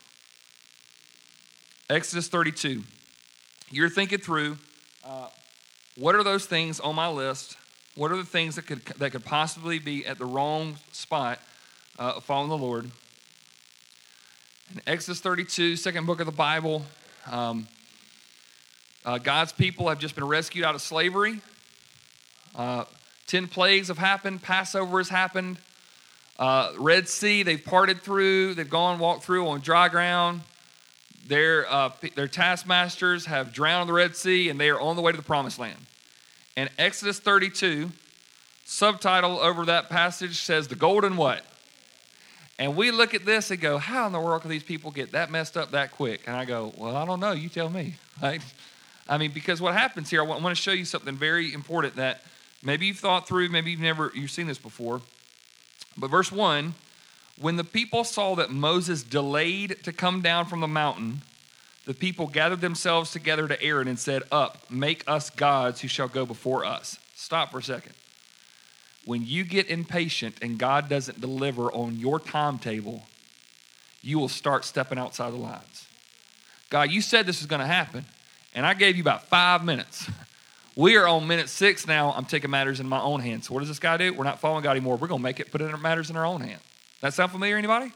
[1.88, 2.82] Exodus 32.
[3.70, 4.58] You're thinking through
[5.04, 5.28] uh,
[5.96, 7.56] what are those things on my list?
[7.94, 11.38] What are the things that could, that could possibly be at the wrong spot
[11.98, 12.90] uh, following the Lord?
[14.74, 16.84] In Exodus 32, second book of the Bible,
[17.30, 17.66] um,
[19.04, 21.40] uh, God's people have just been rescued out of slavery.
[22.54, 22.84] Uh,
[23.26, 24.42] Ten plagues have happened.
[24.42, 25.58] Passover has happened.
[26.38, 28.54] Uh, Red Sea, they've parted through.
[28.54, 30.42] They've gone, walked through on dry ground.
[31.26, 35.02] Their, uh, their taskmasters have drowned in the Red Sea, and they are on the
[35.02, 35.78] way to the promised land.
[36.56, 37.90] And Exodus 32,
[38.64, 41.44] subtitle over that passage says, The golden what?
[42.58, 45.12] And we look at this and go, how in the world can these people get
[45.12, 46.22] that messed up that quick?
[46.26, 47.32] And I go, well, I don't know.
[47.32, 47.94] You tell me.
[48.22, 48.40] Right?
[49.06, 52.22] I mean, because what happens here, I want to show you something very important that
[52.62, 55.02] maybe you've thought through, maybe you've never, you've seen this before.
[55.98, 56.72] But verse 1
[57.38, 61.20] when the people saw that Moses delayed to come down from the mountain,
[61.84, 66.08] the people gathered themselves together to Aaron and said, Up, make us gods who shall
[66.08, 66.98] go before us.
[67.14, 67.92] Stop for a second.
[69.06, 73.04] When you get impatient and God doesn't deliver on your timetable,
[74.02, 75.86] you will start stepping outside the lines.
[76.70, 78.04] God, you said this was going to happen,
[78.52, 80.10] and I gave you about five minutes.
[80.78, 82.12] We are on minute six now.
[82.12, 83.46] I'm taking matters in my own hands.
[83.46, 84.12] So what does this guy do?
[84.12, 84.96] We're not following God anymore.
[84.96, 86.60] We're going to make it, put in matters in our own hand.
[87.00, 87.92] That sound familiar, anybody?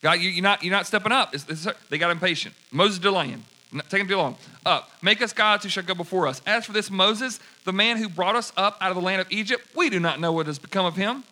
[0.00, 1.34] God, you, are not, you're not stepping up.
[1.34, 2.54] It's, it's, they got impatient.
[2.70, 3.44] Moses delaying.
[3.88, 4.36] Taking too long.
[4.66, 4.90] Up.
[5.00, 6.42] Make us gods who shall go before us.
[6.46, 9.30] As for this Moses, the man who brought us up out of the land of
[9.30, 11.24] Egypt, we do not know what has become of him.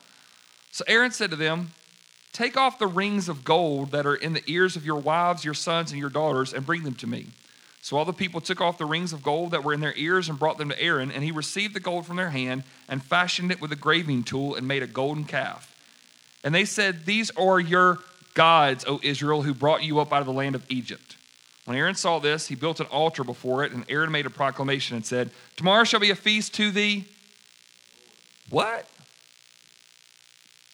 [0.72, 1.72] So Aaron said to them,
[2.32, 5.55] Take off the rings of gold that are in the ears of your wives, your
[5.55, 7.26] sons, and your daughters, and bring them to me.
[7.82, 10.28] So all the people took off the rings of gold that were in their ears
[10.28, 13.51] and brought them to Aaron, and he received the gold from their hand and fashioned
[13.51, 15.74] it with a graving tool and made a golden calf.
[16.45, 17.99] And they said, These are your
[18.34, 21.09] gods, O Israel, who brought you up out of the land of Egypt.
[21.70, 24.96] When Aaron saw this, he built an altar before it, and Aaron made a proclamation
[24.96, 27.04] and said, Tomorrow shall be a feast to thee.
[28.48, 28.90] What?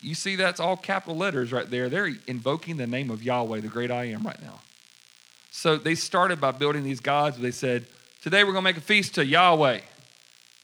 [0.01, 1.91] You see, that's all capital letters right there.
[1.91, 4.61] They're invoking the name of Yahweh, the great I am, right now.
[5.51, 7.37] So they started by building these gods.
[7.37, 7.85] They said,
[8.23, 9.81] Today we're going to make a feast to Yahweh.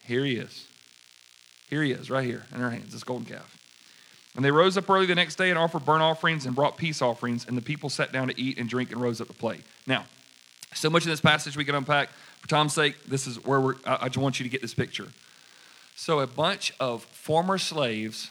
[0.07, 0.67] Here he is.
[1.69, 3.55] Here he is, right here in our hands, this golden calf.
[4.35, 7.03] And they rose up early the next day and offered burnt offerings and brought peace
[7.03, 9.61] offerings, and the people sat down to eat and drink and rose up to play.
[9.87, 10.07] Now,
[10.75, 12.09] so much in this passage we can unpack.
[12.41, 14.75] For time's sake, this is where we're, I, I just want you to get this
[14.75, 15.09] picture.
[15.95, 18.31] So, a bunch of former slaves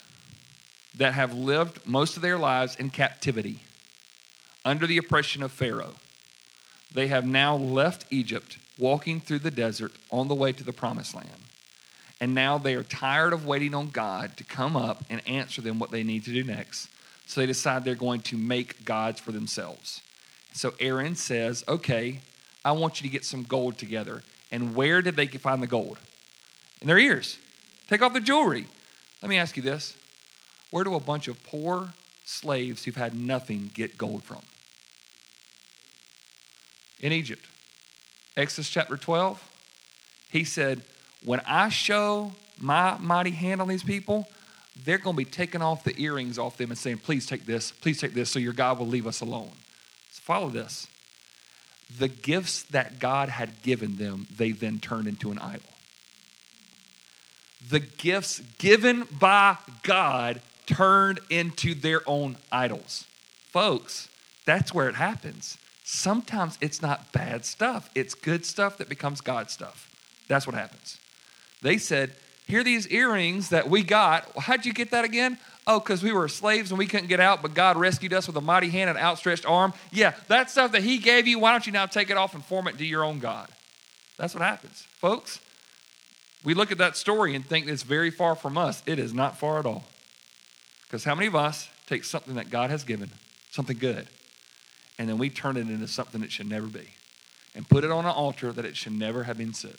[0.95, 3.59] that have lived most of their lives in captivity
[4.65, 5.95] under the oppression of Pharaoh,
[6.93, 11.15] they have now left Egypt, walking through the desert on the way to the promised
[11.15, 11.29] land.
[12.19, 15.79] And now they are tired of waiting on God to come up and answer them
[15.79, 16.87] what they need to do next.
[17.25, 20.01] So they decide they're going to make gods for themselves.
[20.53, 22.19] So Aaron says, Okay,
[22.63, 24.21] I want you to get some gold together.
[24.51, 25.97] And where did they find the gold?
[26.81, 27.37] In their ears.
[27.87, 28.67] Take off the jewelry.
[29.21, 29.95] Let me ask you this
[30.71, 31.93] Where do a bunch of poor
[32.25, 34.41] slaves who've had nothing get gold from?
[36.99, 37.45] In Egypt.
[38.37, 39.43] Exodus chapter 12,
[40.29, 40.83] he said,
[41.25, 44.27] When I show my mighty hand on these people,
[44.85, 47.71] they're going to be taking off the earrings off them and saying, Please take this,
[47.71, 49.51] please take this, so your God will leave us alone.
[50.11, 50.87] So follow this
[51.97, 55.69] the gifts that God had given them, they then turned into an idol.
[57.69, 63.05] The gifts given by God turned into their own idols.
[63.51, 64.09] Folks,
[64.45, 65.57] that's where it happens.
[65.83, 69.89] Sometimes it's not bad stuff, it's good stuff that becomes God stuff.
[70.27, 70.97] That's what happens.
[71.61, 72.13] They said,
[72.47, 74.29] Here these earrings that we got.
[74.37, 75.37] How'd you get that again?
[75.67, 78.35] Oh, because we were slaves and we couldn't get out, but God rescued us with
[78.35, 79.73] a mighty hand and outstretched arm.
[79.91, 82.43] Yeah, that stuff that He gave you, why don't you now take it off and
[82.43, 83.47] form it into your own God?
[84.17, 84.87] That's what happens.
[84.99, 85.39] Folks,
[86.43, 88.81] we look at that story and think it's very far from us.
[88.85, 89.83] It is not far at all.
[90.83, 93.11] Because how many of us take something that God has given,
[93.51, 94.07] something good,
[94.97, 96.89] and then we turn it into something it should never be
[97.55, 99.75] and put it on an altar that it should never have been set?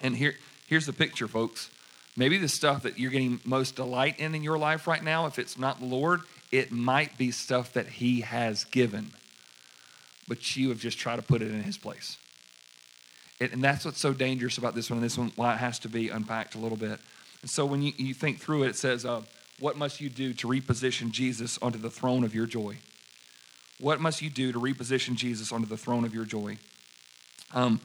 [0.00, 0.34] And here,
[0.66, 1.70] here's the picture, folks.
[2.16, 5.38] Maybe the stuff that you're getting most delight in in your life right now, if
[5.38, 6.20] it's not the Lord,
[6.52, 9.10] it might be stuff that He has given,
[10.28, 12.16] but you have just tried to put it in His place.
[13.40, 15.88] And that's what's so dangerous about this one, and this one, why it has to
[15.88, 17.00] be unpacked a little bit.
[17.42, 19.22] And so when you, you think through it, it says, uh,
[19.58, 22.76] What must you do to reposition Jesus onto the throne of your joy?
[23.80, 26.58] What must you do to reposition Jesus onto the throne of your joy?
[27.52, 27.80] Um,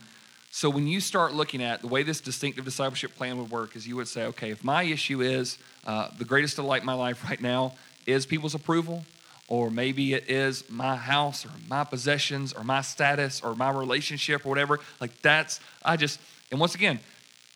[0.52, 3.88] so when you start looking at the way this distinctive discipleship plan would work, is
[3.88, 7.24] you would say, okay, if my issue is uh, the greatest delight in my life
[7.24, 7.74] right now
[8.06, 9.06] is people's approval,
[9.48, 14.46] or maybe it is my house or my possessions or my status or my relationship
[14.46, 16.20] or whatever, like that's, I just,
[16.52, 17.00] and once again,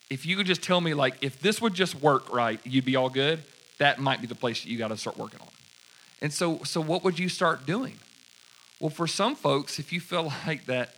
[0.10, 2.96] if you could just tell me, like, if this would just work right, you'd be
[2.96, 3.44] all good,
[3.80, 5.48] that might be the place that you got to start working on.
[6.22, 7.98] And so, so what would you start doing?
[8.80, 10.96] Well, for some folks, if you feel like that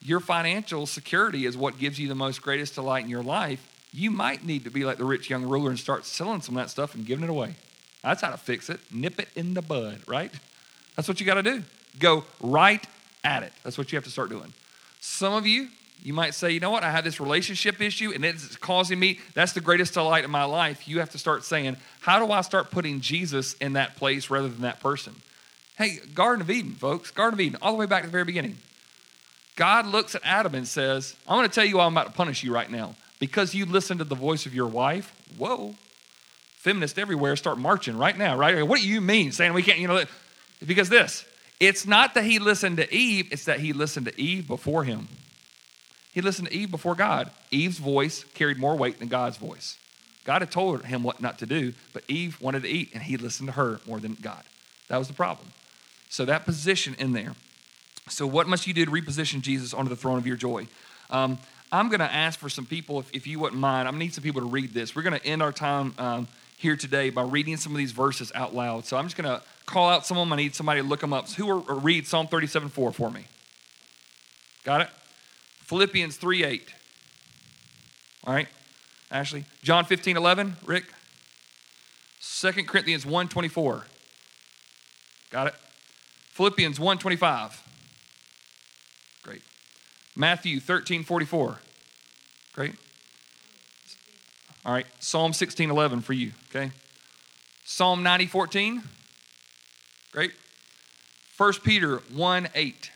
[0.00, 4.10] your financial security is what gives you the most greatest delight in your life, you
[4.10, 6.70] might need to be like the rich young ruler and start selling some of that
[6.70, 7.56] stuff and giving it away.
[8.02, 8.80] That's how to fix it.
[8.92, 10.32] Nip it in the bud, right?
[10.94, 11.62] That's what you got to do.
[11.98, 12.84] Go right
[13.24, 13.52] at it.
[13.64, 14.52] That's what you have to start doing.
[15.00, 15.68] Some of you,
[16.02, 19.18] you might say, you know what, I have this relationship issue and it's causing me,
[19.34, 20.86] that's the greatest delight in my life.
[20.86, 24.48] You have to start saying, how do I start putting Jesus in that place rather
[24.48, 25.14] than that person?
[25.76, 28.24] Hey, Garden of Eden, folks, Garden of Eden, all the way back to the very
[28.24, 28.58] beginning.
[29.58, 32.44] God looks at Adam and says, I'm going to tell you I'm about to punish
[32.44, 32.94] you right now.
[33.18, 35.12] Because you listened to the voice of your wife.
[35.36, 35.74] Whoa.
[36.58, 38.62] Feminists everywhere start marching right now, right?
[38.62, 40.04] What do you mean saying we can't, you know,
[40.64, 41.24] because this,
[41.58, 45.08] it's not that he listened to Eve, it's that he listened to Eve before him.
[46.12, 47.32] He listened to Eve before God.
[47.50, 49.76] Eve's voice carried more weight than God's voice.
[50.24, 53.16] God had told him what not to do, but Eve wanted to eat, and he
[53.16, 54.44] listened to her more than God.
[54.88, 55.48] That was the problem.
[56.08, 57.34] So that position in there
[58.08, 60.66] so, what must you do to reposition Jesus onto the throne of your joy?
[61.10, 61.38] Um,
[61.70, 64.04] I'm going to ask for some people, if, if you wouldn't mind, I'm going to
[64.06, 64.96] need some people to read this.
[64.96, 68.32] We're going to end our time um, here today by reading some of these verses
[68.34, 68.86] out loud.
[68.86, 70.32] So I'm just going to call out some of them.
[70.32, 71.28] I need somebody to look them up.
[71.28, 73.24] So who will read Psalm 37 4 for me?
[74.64, 74.88] Got it?
[75.60, 76.74] Philippians 3 8.
[78.26, 78.48] All right,
[79.10, 79.44] Ashley.
[79.62, 80.84] John 15 11, Rick.
[82.20, 83.86] 2 Corinthians 1 24.
[85.30, 85.54] Got it?
[86.32, 87.67] Philippians 1 25.
[90.18, 91.60] Matthew 13 44.
[92.52, 92.74] Great.
[94.66, 96.72] All right, Psalm 16 11 for you, okay?
[97.64, 98.82] Psalm 90 14.
[100.12, 100.32] Great.
[101.36, 102.90] 1 Peter 1 8.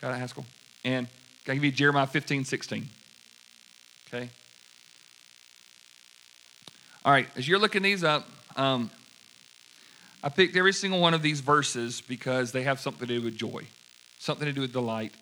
[0.00, 0.46] Got it, Haskell?
[0.84, 1.08] And
[1.48, 2.88] I give you Jeremiah 15 16?
[4.06, 4.30] Okay.
[7.04, 8.90] All right, as you're looking these up, um,
[10.22, 13.36] I picked every single one of these verses because they have something to do with
[13.36, 13.66] joy,
[14.20, 15.12] something to do with delight.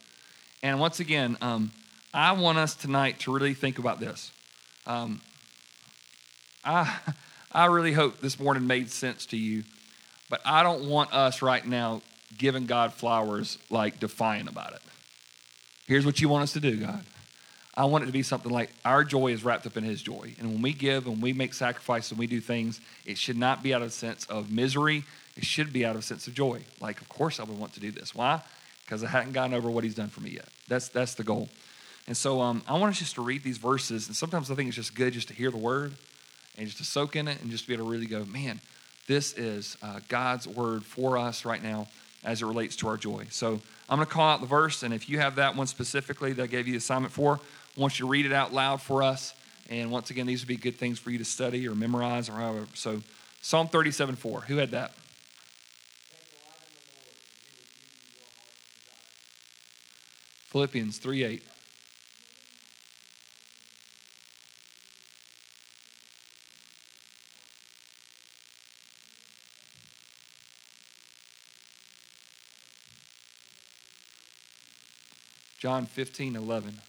[0.62, 1.70] And once again, um,
[2.12, 4.32] I want us tonight to really think about this.
[4.86, 5.20] Um,
[6.64, 6.98] I,
[7.52, 9.62] I really hope this morning made sense to you,
[10.28, 12.02] but I don't want us right now
[12.36, 14.82] giving God flowers like defiant about it.
[15.86, 17.04] Here's what you want us to do, God.
[17.74, 20.34] I want it to be something like our joy is wrapped up in His joy.
[20.40, 23.62] And when we give and we make sacrifices and we do things, it should not
[23.62, 25.04] be out of a sense of misery.
[25.36, 26.62] It should be out of a sense of joy.
[26.80, 28.12] Like, of course, I would want to do this.
[28.12, 28.42] Why?
[28.88, 30.48] Because I hadn't gotten over what He's done for me yet.
[30.66, 31.50] That's that's the goal.
[32.06, 34.06] And so um, I want us just to read these verses.
[34.06, 35.92] And sometimes I think it's just good just to hear the word
[36.56, 38.60] and just to soak in it and just to be able to really go, man,
[39.06, 41.86] this is uh, God's word for us right now
[42.24, 43.26] as it relates to our joy.
[43.30, 43.60] So
[43.90, 46.42] I'm going to call out the verse, and if you have that one specifically that
[46.42, 47.34] I gave you the assignment for,
[47.76, 49.34] I want you to read it out loud for us.
[49.68, 52.32] And once again, these would be good things for you to study or memorize or
[52.32, 52.66] however.
[52.74, 53.02] So,
[53.42, 54.40] Psalm 37 4.
[54.42, 54.92] Who had that?
[60.48, 61.42] Philippians 3 8.
[75.58, 76.80] John 15 11.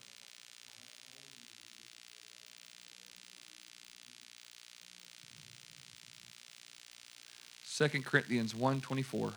[7.65, 9.33] Second Corinthians 1 24.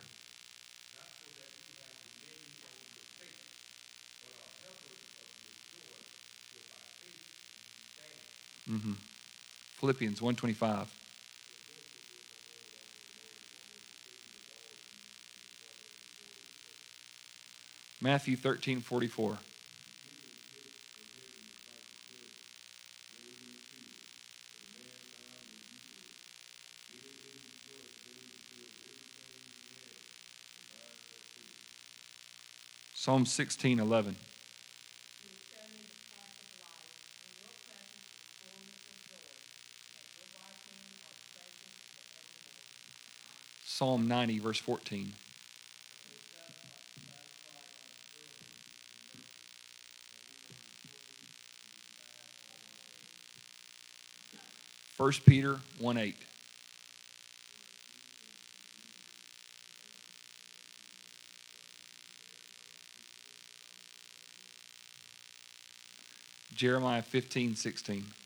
[9.83, 10.95] Philippians 125.
[18.01, 19.39] Matthew 13 44.
[32.95, 34.17] Psalm 16 11.
[43.83, 45.13] Psalm 90, verse 14.
[54.97, 56.15] First Peter 1 8.
[66.55, 68.22] Jeremiah 15, 16.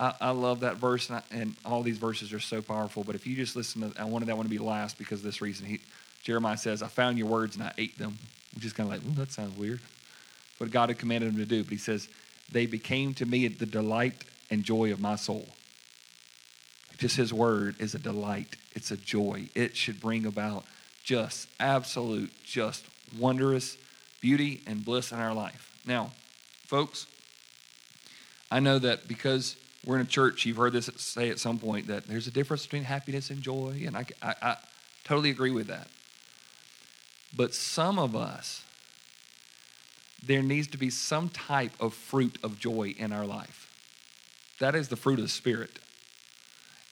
[0.00, 3.04] I, I love that verse, and, I, and, all these verses are so powerful.
[3.04, 5.42] But if you just listen to, I wanted that one to be last because this
[5.42, 5.66] reason.
[5.66, 5.80] He,
[6.22, 8.18] Jeremiah says, "I found your words and I ate them,"
[8.54, 9.80] which is kind of like, that sounds weird.
[10.56, 12.08] What God had commanded him to do, but He says,
[12.50, 15.46] "They became to me the delight and joy of my soul."
[16.96, 19.50] Just His word is a delight, it's a joy.
[19.54, 20.64] It should bring about
[21.04, 22.84] just absolute, just
[23.18, 23.76] wondrous
[24.22, 25.72] beauty and bliss in our life.
[25.84, 26.12] Now,
[26.66, 27.06] folks,
[28.50, 31.86] I know that because we're in a church, you've heard this say at some point
[31.86, 34.56] that there's a difference between happiness and joy, and I, I, I
[35.04, 35.88] totally agree with that.
[37.34, 38.62] But some of us,
[40.22, 43.68] there needs to be some type of fruit of joy in our life.
[44.58, 45.78] That is the fruit of the Spirit.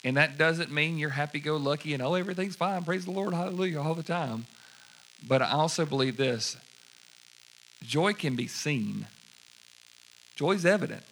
[0.05, 3.35] And that doesn't mean you're happy go lucky and oh, everything's fine, praise the Lord,
[3.35, 4.47] hallelujah, all the time.
[5.27, 6.57] But I also believe this
[7.83, 9.07] joy can be seen,
[10.37, 11.03] joy's evident.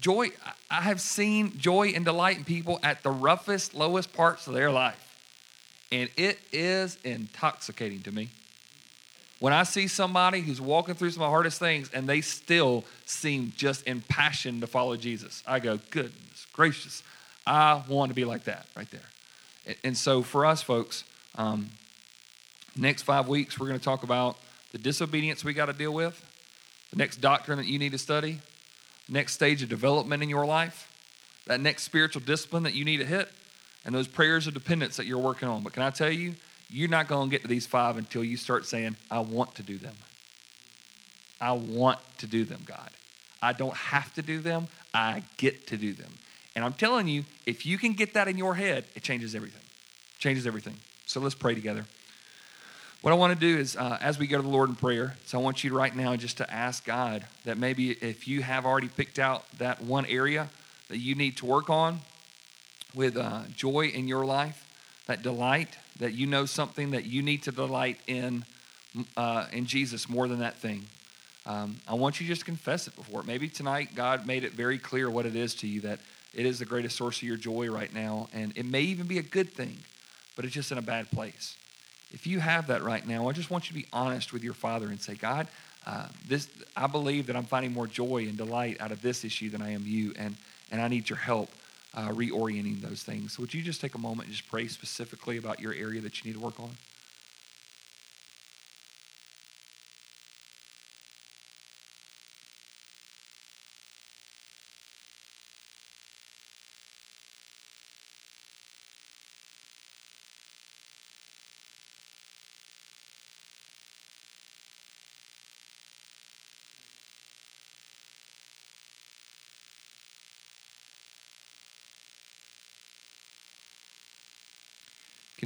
[0.00, 0.30] Joy,
[0.70, 4.70] I have seen joy and delight in people at the roughest, lowest parts of their
[4.70, 5.06] life.
[5.92, 8.30] And it is intoxicating to me.
[9.40, 12.84] When I see somebody who's walking through some of the hardest things and they still
[13.06, 17.02] seem just impassioned to follow Jesus, I go, goodness gracious.
[17.46, 19.76] I want to be like that right there.
[19.82, 21.04] And so for us, folks,
[21.36, 21.70] um,
[22.76, 24.36] next five weeks, we're going to talk about
[24.72, 26.22] the disobedience we got to deal with,
[26.90, 28.40] the next doctrine that you need to study,
[29.10, 30.90] next stage of development in your life,
[31.46, 33.28] that next spiritual discipline that you need to hit,
[33.84, 35.62] and those prayers of dependence that you're working on.
[35.62, 36.34] But can I tell you,
[36.68, 39.62] you're not going to get to these five until you start saying, I want to
[39.62, 39.94] do them.
[41.40, 42.90] I want to do them, God.
[43.42, 46.12] I don't have to do them, I get to do them.
[46.54, 49.62] And I'm telling you, if you can get that in your head, it changes everything.
[50.18, 50.76] Changes everything.
[51.06, 51.86] So let's pray together.
[53.02, 55.14] What I want to do is, uh, as we go to the Lord in prayer,
[55.24, 58.66] so I want you right now just to ask God that maybe if you have
[58.66, 60.50] already picked out that one area
[60.88, 62.00] that you need to work on
[62.94, 64.66] with uh, joy in your life,
[65.06, 68.44] that delight, that you know something that you need to delight in
[69.16, 70.84] uh, in Jesus more than that thing.
[71.46, 73.22] Um, I want you just to confess it before.
[73.22, 76.00] Maybe tonight God made it very clear what it is to you that
[76.34, 79.16] it is the greatest source of your joy right now, and it may even be
[79.16, 79.78] a good thing,
[80.36, 81.56] but it's just in a bad place.
[82.12, 84.54] If you have that right now, I just want you to be honest with your
[84.54, 85.46] Father and say, God,
[85.86, 89.48] uh, this I believe that I'm finding more joy and delight out of this issue
[89.50, 90.36] than I am you, and
[90.70, 91.50] and I need your help
[91.94, 93.34] uh, reorienting those things.
[93.34, 96.22] So would you just take a moment and just pray specifically about your area that
[96.22, 96.70] you need to work on?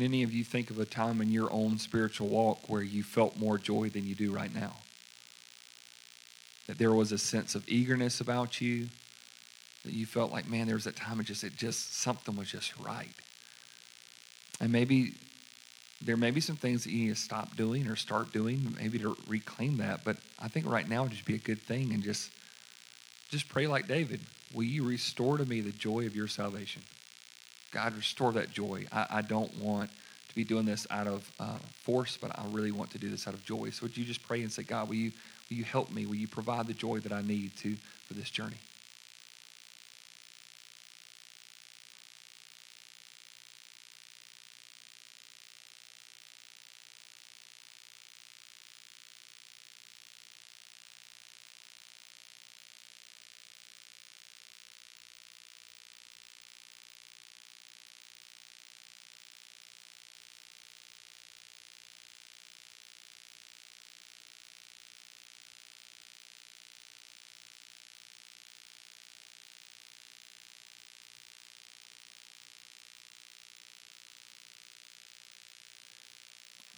[0.04, 3.36] Any of you think of a time in your own spiritual walk where you felt
[3.36, 4.76] more joy than you do right now?
[6.68, 8.88] That there was a sense of eagerness about you,
[9.84, 12.50] that you felt like, man, there was that time it just it just something was
[12.50, 13.14] just right.
[14.60, 15.14] And maybe
[16.00, 18.98] there may be some things that you need to stop doing or start doing, maybe
[18.98, 20.04] to reclaim that.
[20.04, 22.30] But I think right now would just be a good thing and just
[23.30, 24.20] just pray like David.
[24.52, 26.82] Will you restore to me the joy of your salvation?
[27.74, 28.86] God, restore that joy.
[28.92, 29.90] I, I don't want
[30.28, 33.26] to be doing this out of uh, force, but I really want to do this
[33.26, 33.70] out of joy.
[33.70, 35.10] So would you just pray and say, God, will you,
[35.50, 36.06] will you help me?
[36.06, 38.58] Will you provide the joy that I need to for this journey?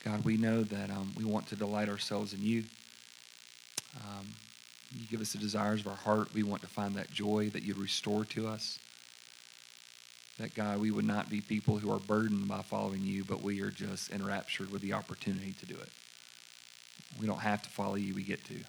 [0.06, 2.64] God, we know that um, we want to delight ourselves in you.
[3.96, 4.26] Um,
[4.94, 6.34] you give us the desires of our heart.
[6.34, 8.78] We want to find that joy that you restore to us.
[10.38, 13.62] That, God, we would not be people who are burdened by following you, but we
[13.62, 15.88] are just enraptured with the opportunity to do it.
[17.18, 18.60] We don't have to follow you, we get to.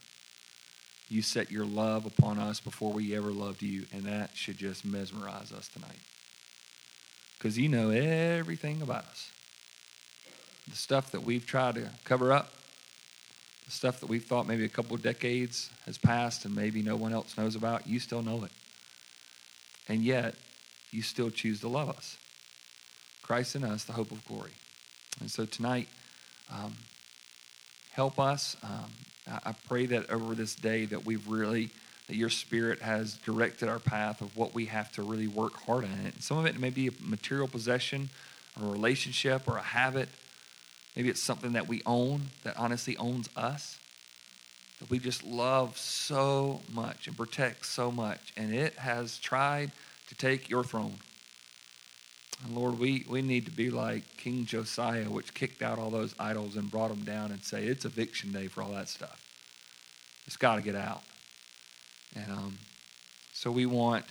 [1.10, 4.86] You set your love upon us before we ever loved you, and that should just
[4.86, 6.00] mesmerize us tonight.
[7.38, 9.32] Because you know everything about us
[10.70, 12.52] the stuff that we've tried to cover up,
[13.66, 16.96] the stuff that we thought maybe a couple of decades has passed and maybe no
[16.96, 18.52] one else knows about, you still know it.
[19.90, 20.36] And yet,
[20.92, 22.18] you still choose to love us.
[23.24, 24.52] Christ in us, the hope of glory.
[25.20, 25.88] And so tonight,
[26.52, 26.76] um,
[27.92, 28.56] help us.
[28.64, 28.92] Um,
[29.30, 31.70] I, I pray that over this day that we've really,
[32.08, 35.84] that your spirit has directed our path of what we have to really work hard
[35.84, 36.14] on it.
[36.14, 38.10] And some of it may be a material possession,
[38.60, 40.10] or a relationship, or a habit.
[40.98, 43.78] Maybe it's something that we own that honestly owns us,
[44.80, 48.34] that we just love so much and protect so much.
[48.36, 49.72] And it has tried
[50.08, 50.96] to take your throne.
[52.44, 56.16] And Lord, we, we need to be like King Josiah, which kicked out all those
[56.20, 59.22] idols and brought them down and say, it's eviction day for all that stuff.
[60.26, 61.04] It's got to get out.
[62.16, 62.58] And um,
[63.34, 64.04] so we want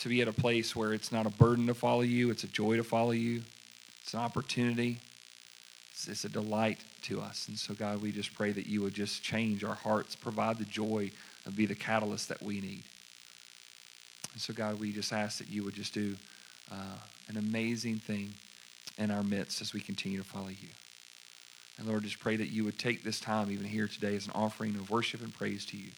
[0.00, 2.48] to be at a place where it's not a burden to follow you, it's a
[2.48, 3.40] joy to follow you,
[4.02, 4.98] it's an opportunity
[5.96, 7.48] it's, it's a delight to us.
[7.48, 10.66] And so, God, we just pray that you would just change our hearts, provide the
[10.66, 11.10] joy,
[11.46, 12.84] and be the catalyst that we need.
[14.34, 16.16] And so, God, we just ask that you would just do
[16.70, 18.34] uh, an amazing thing
[18.98, 20.68] in our midst as we continue to follow you.
[21.78, 24.32] And Lord, just pray that you would take this time, even here today, as an
[24.34, 25.90] offering of worship and praise to you.